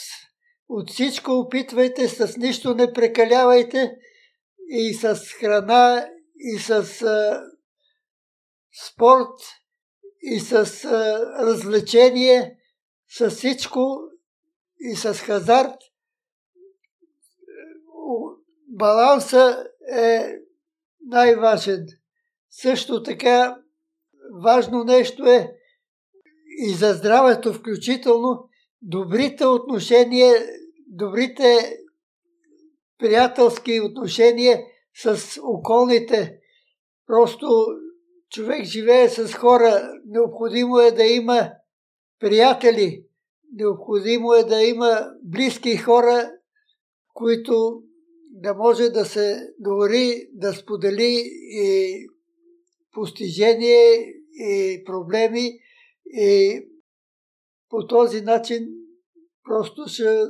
[0.69, 3.95] От всичко опитвайте, с нищо не прекалявайте
[4.69, 6.71] и с храна, и с
[7.01, 7.43] а,
[8.87, 9.39] спорт,
[10.21, 10.53] и с
[10.85, 12.57] а, развлечение,
[13.09, 13.99] с всичко
[14.79, 15.75] и с хазарт.
[18.67, 20.35] Баланса е
[21.05, 21.87] най-важен.
[22.49, 23.61] Също така
[24.43, 25.53] важно нещо е
[26.67, 28.49] и за здравето включително
[28.81, 30.33] добрите отношения,
[30.87, 31.77] добрите
[32.97, 34.59] приятелски отношения
[34.95, 36.39] с околните.
[37.07, 37.65] Просто
[38.29, 39.91] човек живее с хора.
[40.05, 41.51] Необходимо е да има
[42.19, 43.05] приятели.
[43.53, 46.31] Необходимо е да има близки хора,
[47.13, 47.81] които
[48.31, 52.07] да може да се говори, да сподели и
[52.91, 55.59] постижение и проблеми
[56.05, 56.61] и
[57.69, 58.67] по този начин
[59.43, 60.23] просто ще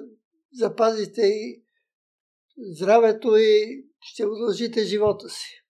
[0.53, 1.63] запазите и
[2.57, 5.63] здравето и ще удължите живота си.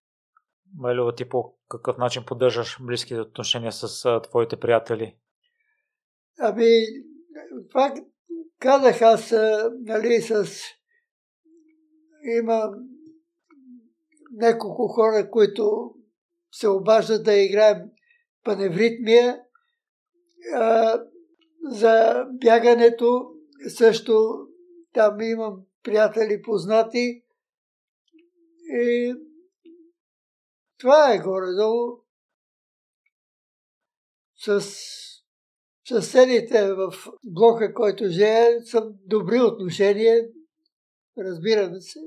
[0.77, 5.15] Малева, ти по какъв начин поддържаш близките отношения с а, твоите приятели?
[6.39, 6.85] Ами,
[7.69, 7.93] това
[8.59, 9.33] казах аз,
[9.79, 10.45] нали, с...
[12.39, 12.71] Има
[14.31, 15.93] няколко хора, които
[16.51, 17.77] се обаждат да играем
[18.49, 19.41] паневритмия.
[20.55, 20.99] А,
[21.63, 23.31] за бягането
[23.67, 24.47] също
[24.93, 27.23] там имам приятели познати.
[28.73, 29.15] И
[30.79, 32.03] това е горе-долу.
[34.35, 34.61] С
[35.87, 36.93] съседите в
[37.23, 40.27] блока, който живее, са добри отношения.
[41.17, 41.99] Разбираме се.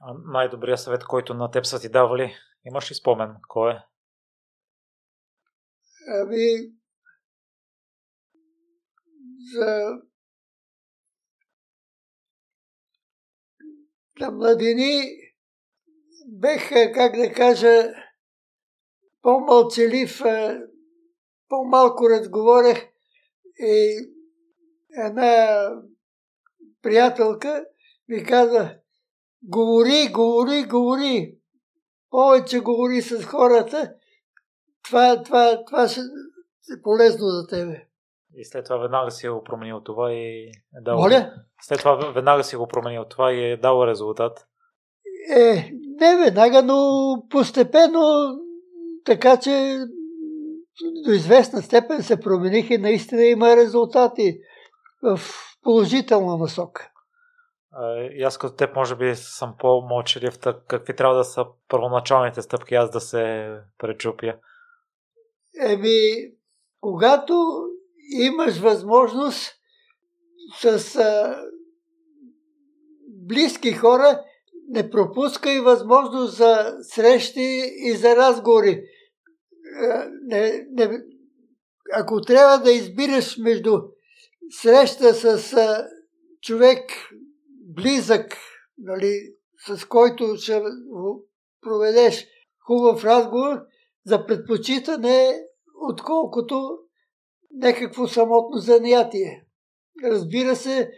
[0.00, 2.34] А най-добрият съвет, който на теб са ти давали,
[2.64, 3.34] имаш ли спомен?
[3.48, 3.78] Кой е?
[6.08, 6.72] Ами,
[9.54, 10.02] за
[14.20, 15.02] на младини
[16.26, 17.94] бех, как да кажа,
[19.22, 20.22] по-мълчалив,
[21.48, 22.88] по-малко разговорех
[23.58, 23.98] и
[25.06, 25.68] една
[26.82, 27.64] приятелка
[28.08, 28.78] ми каза,
[29.42, 31.38] говори, говори, говори,
[32.10, 33.94] повече говори с хората,
[34.84, 37.86] това, това, това ще е полезно за тебе.
[38.34, 40.96] И след това веднага си го променил това и е дал...
[40.96, 41.32] Моля?
[41.60, 44.46] След това веднага си го променил това и е дал резултат.
[45.36, 45.70] Е,
[46.00, 48.02] не веднага, но постепенно,
[49.04, 49.78] така че
[51.04, 54.38] до известна степен се промениха и наистина има резултати.
[55.02, 55.20] В
[55.62, 56.88] положителна насока.
[58.10, 62.90] И аз като теб може би съм по-мълчалив, какви трябва да са първоначалните стъпки аз
[62.90, 64.34] да се пречупя?
[65.60, 66.32] Еми,
[66.80, 67.34] когато
[68.18, 69.52] имаш възможност
[70.60, 71.36] с а,
[73.08, 74.22] близки хора,
[74.68, 78.82] не пропускай възможност за срещи и за разговори.
[80.22, 81.02] Не, не,
[81.92, 83.80] ако трябва да избираш между
[84.50, 85.88] среща с а,
[86.42, 86.90] човек
[87.74, 88.36] близък,
[88.78, 89.34] нали,
[89.66, 90.62] с който ще
[91.60, 92.26] проведеш
[92.66, 93.58] хубав разговор,
[94.06, 95.42] за предпочитане,
[95.90, 96.78] отколкото
[97.52, 99.46] някакво самотно занятие.
[100.04, 100.90] Разбира се,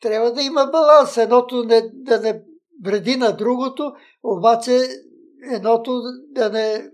[0.00, 1.16] трябва да има баланс.
[1.16, 2.44] Едното не, да не
[2.84, 3.92] вреди на другото,
[4.22, 4.80] обаче
[5.52, 6.00] едното
[6.30, 6.90] да не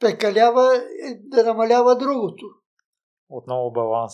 [0.00, 0.82] прекалява,
[1.18, 2.46] да намалява другото.
[3.28, 4.12] Отново баланс.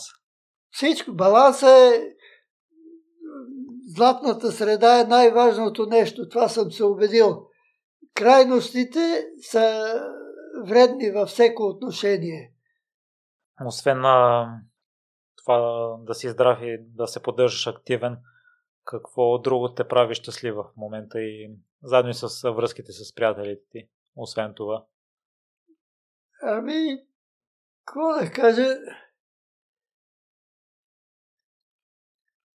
[0.71, 1.13] Всичко.
[1.13, 2.15] Баланс е
[3.95, 6.29] златната среда е най-важното нещо.
[6.29, 7.47] Това съм се убедил.
[8.15, 9.93] Крайностите са
[10.65, 12.53] вредни във всеко отношение.
[13.65, 14.47] Освен на
[15.37, 15.57] това
[15.99, 18.17] да си здрав и да се поддържаш активен,
[18.83, 23.89] какво друго те прави щастлива в момента и заедно и с връзките с приятелите ти,
[24.15, 24.85] освен това?
[26.41, 27.05] Ами,
[27.85, 28.77] какво да кажа?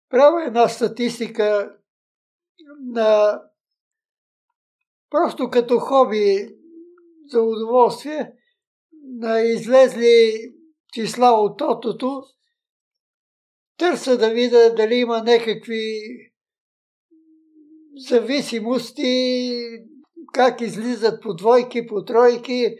[0.10, 1.76] Правя една статистика
[2.80, 3.41] на
[5.10, 6.49] просто като хоби
[7.28, 8.32] за удоволствие
[9.03, 10.34] на излезли
[10.93, 12.24] числа от тотото.
[13.78, 15.99] Търса да видя дали има някакви
[18.10, 19.62] зависимости,
[20.34, 22.76] как излизат по двойки, по тройки,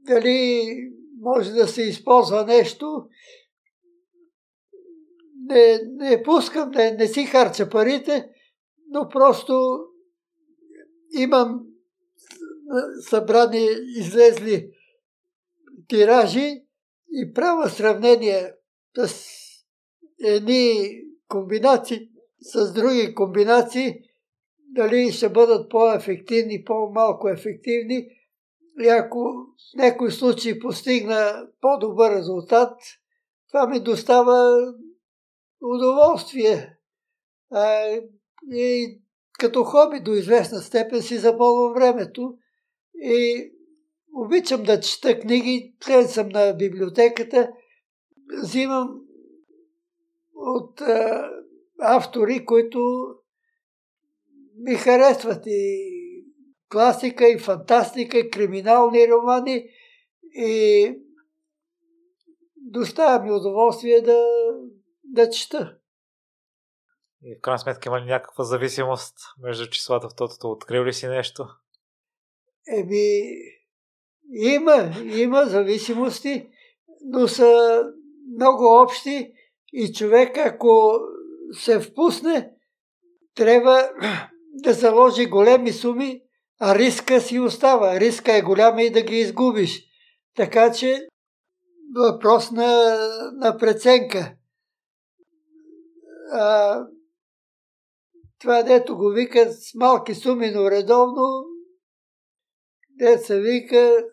[0.00, 0.68] дали
[1.20, 3.08] може да се използва нещо
[5.52, 8.28] не, не пускам, не, не си харча парите,
[8.88, 9.80] но просто
[11.12, 11.60] имам
[13.08, 14.70] събрани, излезли
[15.88, 16.64] тиражи
[17.12, 18.54] и правя сравнение
[18.96, 19.14] с
[20.24, 20.90] едни
[21.28, 23.94] комбинации с други комбинации,
[24.58, 28.08] дали ще бъдат по-ефективни, по-малко ефективни.
[28.80, 32.80] И ако в някой случай постигна по-добър резултат,
[33.48, 34.56] това ми достава
[35.60, 36.78] удоволствие.
[37.50, 37.86] А,
[38.52, 39.01] и
[39.42, 42.34] като хоби до известна степен си запълвам времето
[42.94, 43.50] и
[44.14, 47.52] обичам да чета книги, член съм на библиотеката,
[48.42, 49.00] взимам
[50.34, 51.30] от а,
[51.78, 53.06] автори, които
[54.58, 55.78] ми харесват и
[56.70, 59.64] класика, и фантастика, и криминални романи
[60.34, 60.94] и
[62.56, 64.24] доставя ми удоволствие да
[65.04, 65.78] да чета.
[67.24, 70.50] И в крайна сметка има ли някаква зависимост между числата в тотото?
[70.50, 71.46] Открил ли си нещо?
[72.78, 73.20] Еми,
[74.32, 76.48] има, има зависимости,
[77.04, 77.82] но са
[78.36, 79.32] много общи
[79.72, 80.98] и човек, ако
[81.52, 82.52] се впусне,
[83.34, 83.90] трябва
[84.52, 86.22] да заложи големи суми,
[86.60, 88.00] а риска си остава.
[88.00, 89.84] Риска е голям и да ги изгубиш.
[90.36, 91.06] Така че
[91.96, 92.96] въпрос на,
[93.32, 94.34] на преценка
[96.32, 96.80] а,
[98.42, 101.44] това дето го викат с малки суми, но редовно,
[103.18, 104.04] се вика,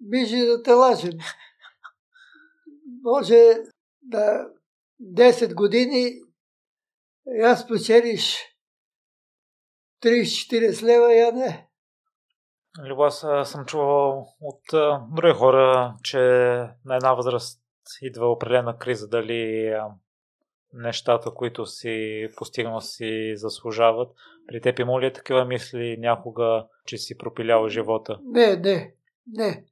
[0.00, 1.18] бижи да те лажем.
[3.02, 3.56] Може
[4.02, 4.48] да
[5.02, 6.12] 10 години
[7.42, 8.38] аз печелиш
[10.02, 11.68] 30-40 лева, я не.
[12.88, 14.62] Любо, аз съм чувал от
[15.16, 16.18] други хора, че
[16.84, 17.62] на една възраст
[18.02, 19.74] идва определена криза, дали
[20.74, 24.12] нещата, които си постигнал, си заслужават.
[24.46, 28.20] При теб има ли е такива мисли някога, че си пропилял живота?
[28.24, 28.94] Не, не,
[29.26, 29.64] не.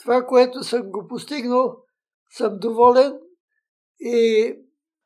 [0.00, 1.76] Това, което съм го постигнал,
[2.30, 3.18] съм доволен
[4.00, 4.54] и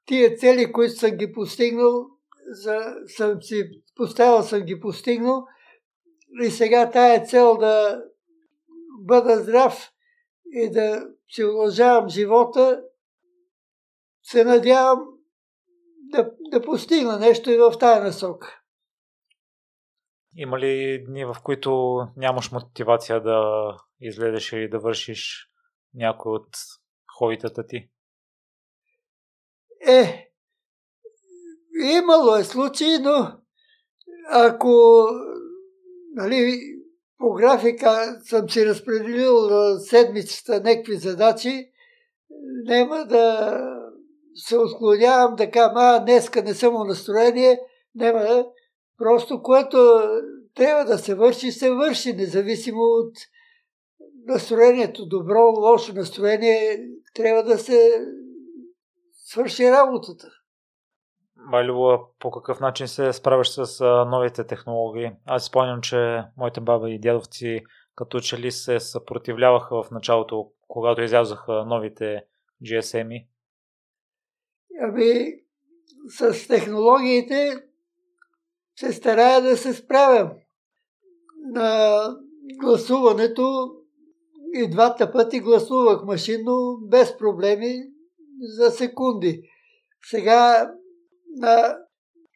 [0.07, 2.07] тия цели, които съм ги постигнал,
[2.47, 5.47] за, съм си поставил, съм ги постигнал
[6.43, 8.03] и сега тая цел да
[9.01, 9.91] бъда здрав
[10.53, 12.83] и да си удължавам живота,
[14.23, 14.99] се надявам
[16.11, 18.61] да, да постигна нещо и в тая насока.
[20.37, 23.71] Има ли дни, в които нямаш мотивация да
[24.01, 25.49] излезеш или да вършиш
[25.95, 26.49] някой от
[27.19, 27.91] хобитата ти?
[29.87, 30.31] Е,
[31.83, 33.41] имало е случаи, но
[34.31, 35.05] ако
[36.15, 36.61] нали,
[37.19, 39.49] по графика съм си разпределил
[39.79, 41.71] седмицата някакви задачи,
[42.65, 43.57] няма да
[44.35, 47.61] се отклонявам да кажа, а днеска не съм настроение,
[47.95, 48.45] няма.
[48.99, 49.79] Просто което
[50.55, 53.15] трябва да се върши, се върши, независимо от
[54.27, 55.07] настроението.
[55.07, 56.81] Добро, лошо настроение,
[57.15, 58.07] трябва да се
[59.13, 60.29] свърши работата.
[61.51, 65.11] Байлюва, по какъв начин се справяш с новите технологии?
[65.27, 67.61] Аз спомням, че моите баба и дядовци
[68.01, 72.25] като че ли се съпротивляваха в началото, когато излязоха новите
[72.65, 73.27] GSM-и.
[74.81, 75.35] Ами,
[76.09, 77.63] с технологиите
[78.77, 80.31] се старая да се справям.
[81.37, 82.01] На
[82.61, 83.75] гласуването
[84.55, 87.83] и двата пъти гласувах машинно без проблеми
[88.41, 89.43] за секунди.
[90.11, 90.73] Сега
[91.37, 91.77] на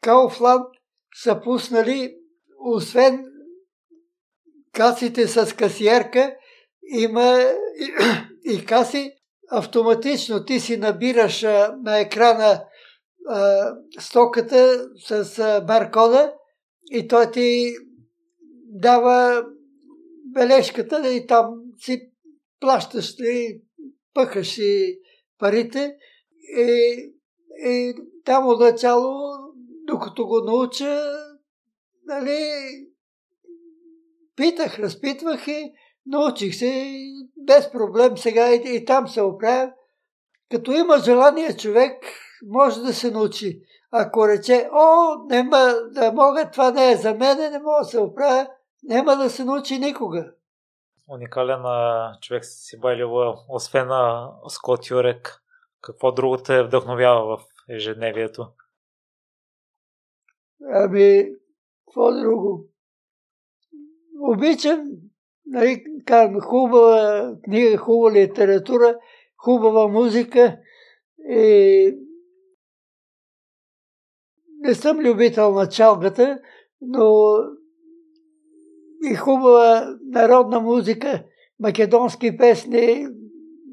[0.03, 0.67] Кауфланд
[1.15, 2.17] са пуснали,
[2.65, 3.25] освен
[4.73, 6.37] касите с касиерка,
[6.83, 7.45] има
[8.45, 9.13] и каси
[9.59, 10.45] автоматично.
[10.45, 11.43] Ти си набираш
[11.83, 12.65] на екрана
[13.99, 16.35] стоката с баркода
[16.91, 17.75] и той ти
[18.65, 19.45] дава
[20.25, 22.11] бележката и там си
[22.61, 23.63] плащаш и
[24.15, 24.99] пъхаш и
[25.39, 25.97] парите.
[26.59, 26.97] И,
[27.67, 27.95] и
[28.25, 29.23] там отначало,
[29.87, 31.03] докато го науча,
[32.05, 32.51] нали,
[34.37, 35.73] питах, разпитвах и
[36.07, 36.97] научих се
[37.47, 39.73] без проблем сега и, и там се оправя.
[40.51, 42.05] Като има желание човек,
[42.47, 43.63] може да се научи.
[43.91, 48.01] Ако рече, о, няма да мога, това не е за мен, не мога да се
[48.01, 48.49] оправя,
[48.83, 50.33] няма да се научи никога.
[51.09, 51.63] Уникален
[52.21, 55.43] човек си Байлева, освен на Скот Юрек,
[55.81, 58.49] какво друго те вдъхновява в ежедневието?
[60.73, 61.29] Ами,
[61.87, 62.65] какво друго?
[64.21, 64.85] Обичам,
[65.47, 68.99] нали, казвам, хубава книга, хубава литература,
[69.37, 70.59] хубава музика
[71.31, 71.99] и
[74.61, 76.41] не съм любител на чалката,
[76.81, 77.37] но
[79.11, 81.25] и хубава народна музика,
[81.61, 83.07] македонски песни,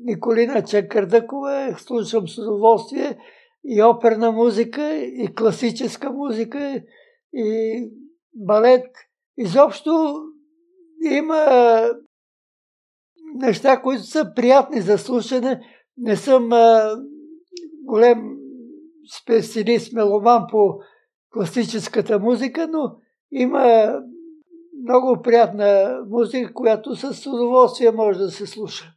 [0.03, 3.17] Николина Чакърдъкова, слушам с удоволствие,
[3.65, 6.81] и оперна музика, и класическа музика,
[7.33, 7.89] и
[8.33, 8.87] балет.
[9.37, 10.23] Изобщо
[11.03, 11.45] има
[13.35, 15.61] неща, които са приятни за слушане.
[15.97, 16.49] Не съм
[17.83, 18.37] голем
[19.21, 20.79] специалист, меломан по
[21.33, 22.95] класическата музика, но
[23.31, 23.95] има
[24.83, 28.93] много приятна музика, която с удоволствие може да се слуша.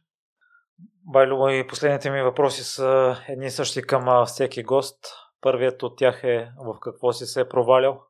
[1.13, 5.05] Байло, и последните ми въпроси са едни същи към всеки гост.
[5.41, 8.01] Първият от тях е в какво си се е провалял?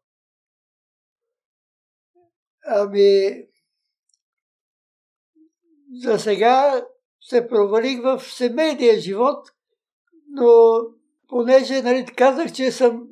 [2.68, 3.20] Ами,
[6.04, 6.86] за сега
[7.22, 9.52] се провалих в семейния живот,
[10.28, 10.80] но
[11.28, 13.08] понеже нали, казах, че съм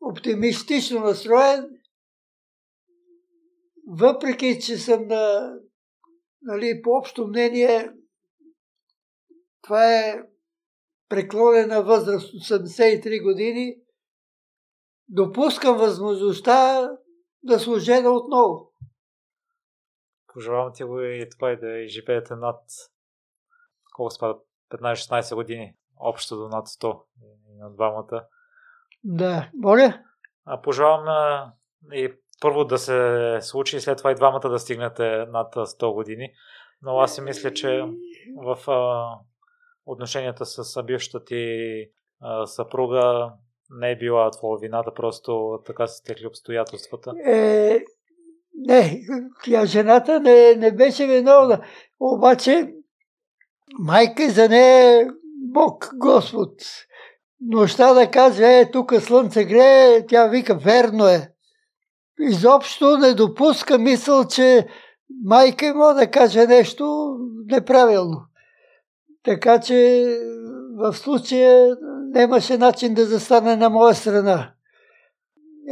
[0.00, 1.70] оптимистично настроен,
[3.86, 5.54] въпреки, че съм на,
[6.42, 7.90] нали, по общо мнение,
[9.62, 10.22] това е
[11.08, 13.76] преклонена възраст 83 години,
[15.08, 16.90] допускам възможността
[17.42, 18.65] да служена отново.
[20.36, 22.60] Пожелавам ти го и това и да живеете над
[23.94, 24.38] колко спада
[24.70, 27.02] 15-16 години, общо до над 100
[27.50, 28.26] и на двамата.
[29.04, 30.02] Да, моля.
[30.44, 31.52] А пожелавам
[31.92, 36.32] и първо да се случи и след това и двамата да стигнете над 100 години.
[36.82, 37.84] Но аз си мисля, че
[38.36, 39.10] в а,
[39.86, 41.84] отношенията с бившата ти
[42.20, 43.32] а, съпруга
[43.70, 47.12] не е била твоя вината, просто така са стекли обстоятелствата.
[47.26, 47.80] Е,
[48.56, 49.00] не,
[49.44, 51.60] тя жената не, не беше виновна.
[52.00, 52.72] Обаче
[53.78, 55.06] майка за нея е
[55.52, 56.52] Бог, Господ.
[57.40, 61.36] Нощта да казва, е, тук слънце грее, тя вика, верно е
[62.20, 64.66] изобщо не допуска мисъл, че
[65.24, 67.16] майка има да каже нещо
[67.46, 68.22] неправилно.
[69.22, 70.06] Така че
[70.78, 71.76] в случая
[72.14, 74.52] нямаше начин да застане на моя страна.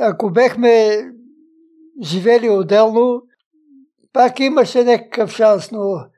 [0.00, 1.02] Ако бехме
[2.02, 3.22] живели отделно,
[4.12, 6.10] пак имаше някакъв шанс, но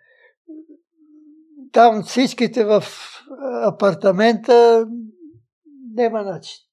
[1.72, 2.82] там всичките в
[3.62, 4.86] апартамента
[5.94, 6.64] няма начин.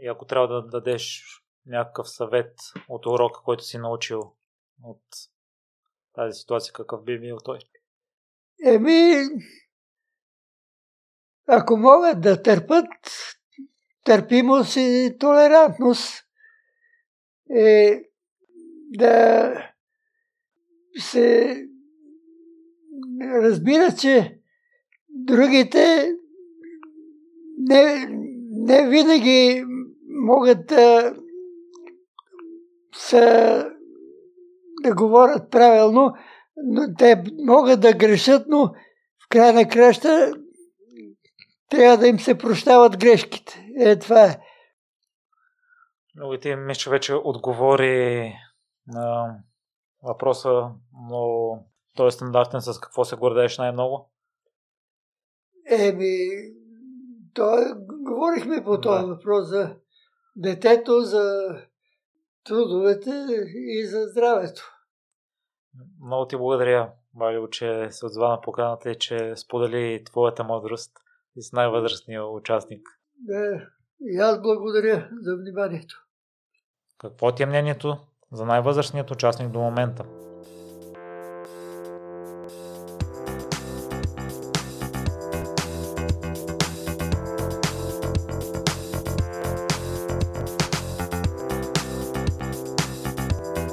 [0.00, 1.24] И ако трябва да дадеш
[1.66, 2.54] някакъв съвет
[2.88, 4.32] от урока, който си научил
[4.82, 5.02] от
[6.14, 7.58] тази ситуация, какъв би бил той?
[8.64, 9.14] Еми,
[11.46, 12.86] ако могат да търпят
[14.04, 16.24] търпимост и толерантност,
[17.50, 18.02] е
[18.88, 19.52] да
[20.98, 21.56] се
[23.20, 24.38] разбира, че
[25.08, 26.12] другите
[27.58, 28.06] не,
[28.50, 29.64] не винаги
[30.08, 31.14] могат да
[32.94, 33.66] са,
[34.82, 36.14] да говорят правилно,
[36.56, 38.66] но те могат да грешат, но
[39.24, 40.32] в края на краща
[41.70, 43.66] трябва да им се прощават грешките.
[43.78, 44.38] Е, това е.
[46.16, 48.34] Много ти мисля, вече отговори
[48.88, 49.38] на
[50.02, 50.70] въпроса,
[51.10, 51.52] но
[51.96, 54.10] той е стандартен с какво се гордееш най-много?
[55.70, 56.28] Еми,
[57.34, 59.14] той, говорихме по този да.
[59.14, 59.76] въпрос за
[60.36, 61.56] детето, за
[62.44, 63.10] трудовете
[63.54, 64.62] и за здравето.
[66.04, 70.92] Много ти благодаря, Валио, че се отзва на поканата и че сподели твоята мъдрост
[71.36, 72.88] и с най-възрастния участник.
[73.18, 73.66] Да,
[74.00, 76.04] и аз благодаря за вниманието.
[76.98, 77.96] Какво ти е мнението
[78.32, 80.04] за най-възрастният участник до момента?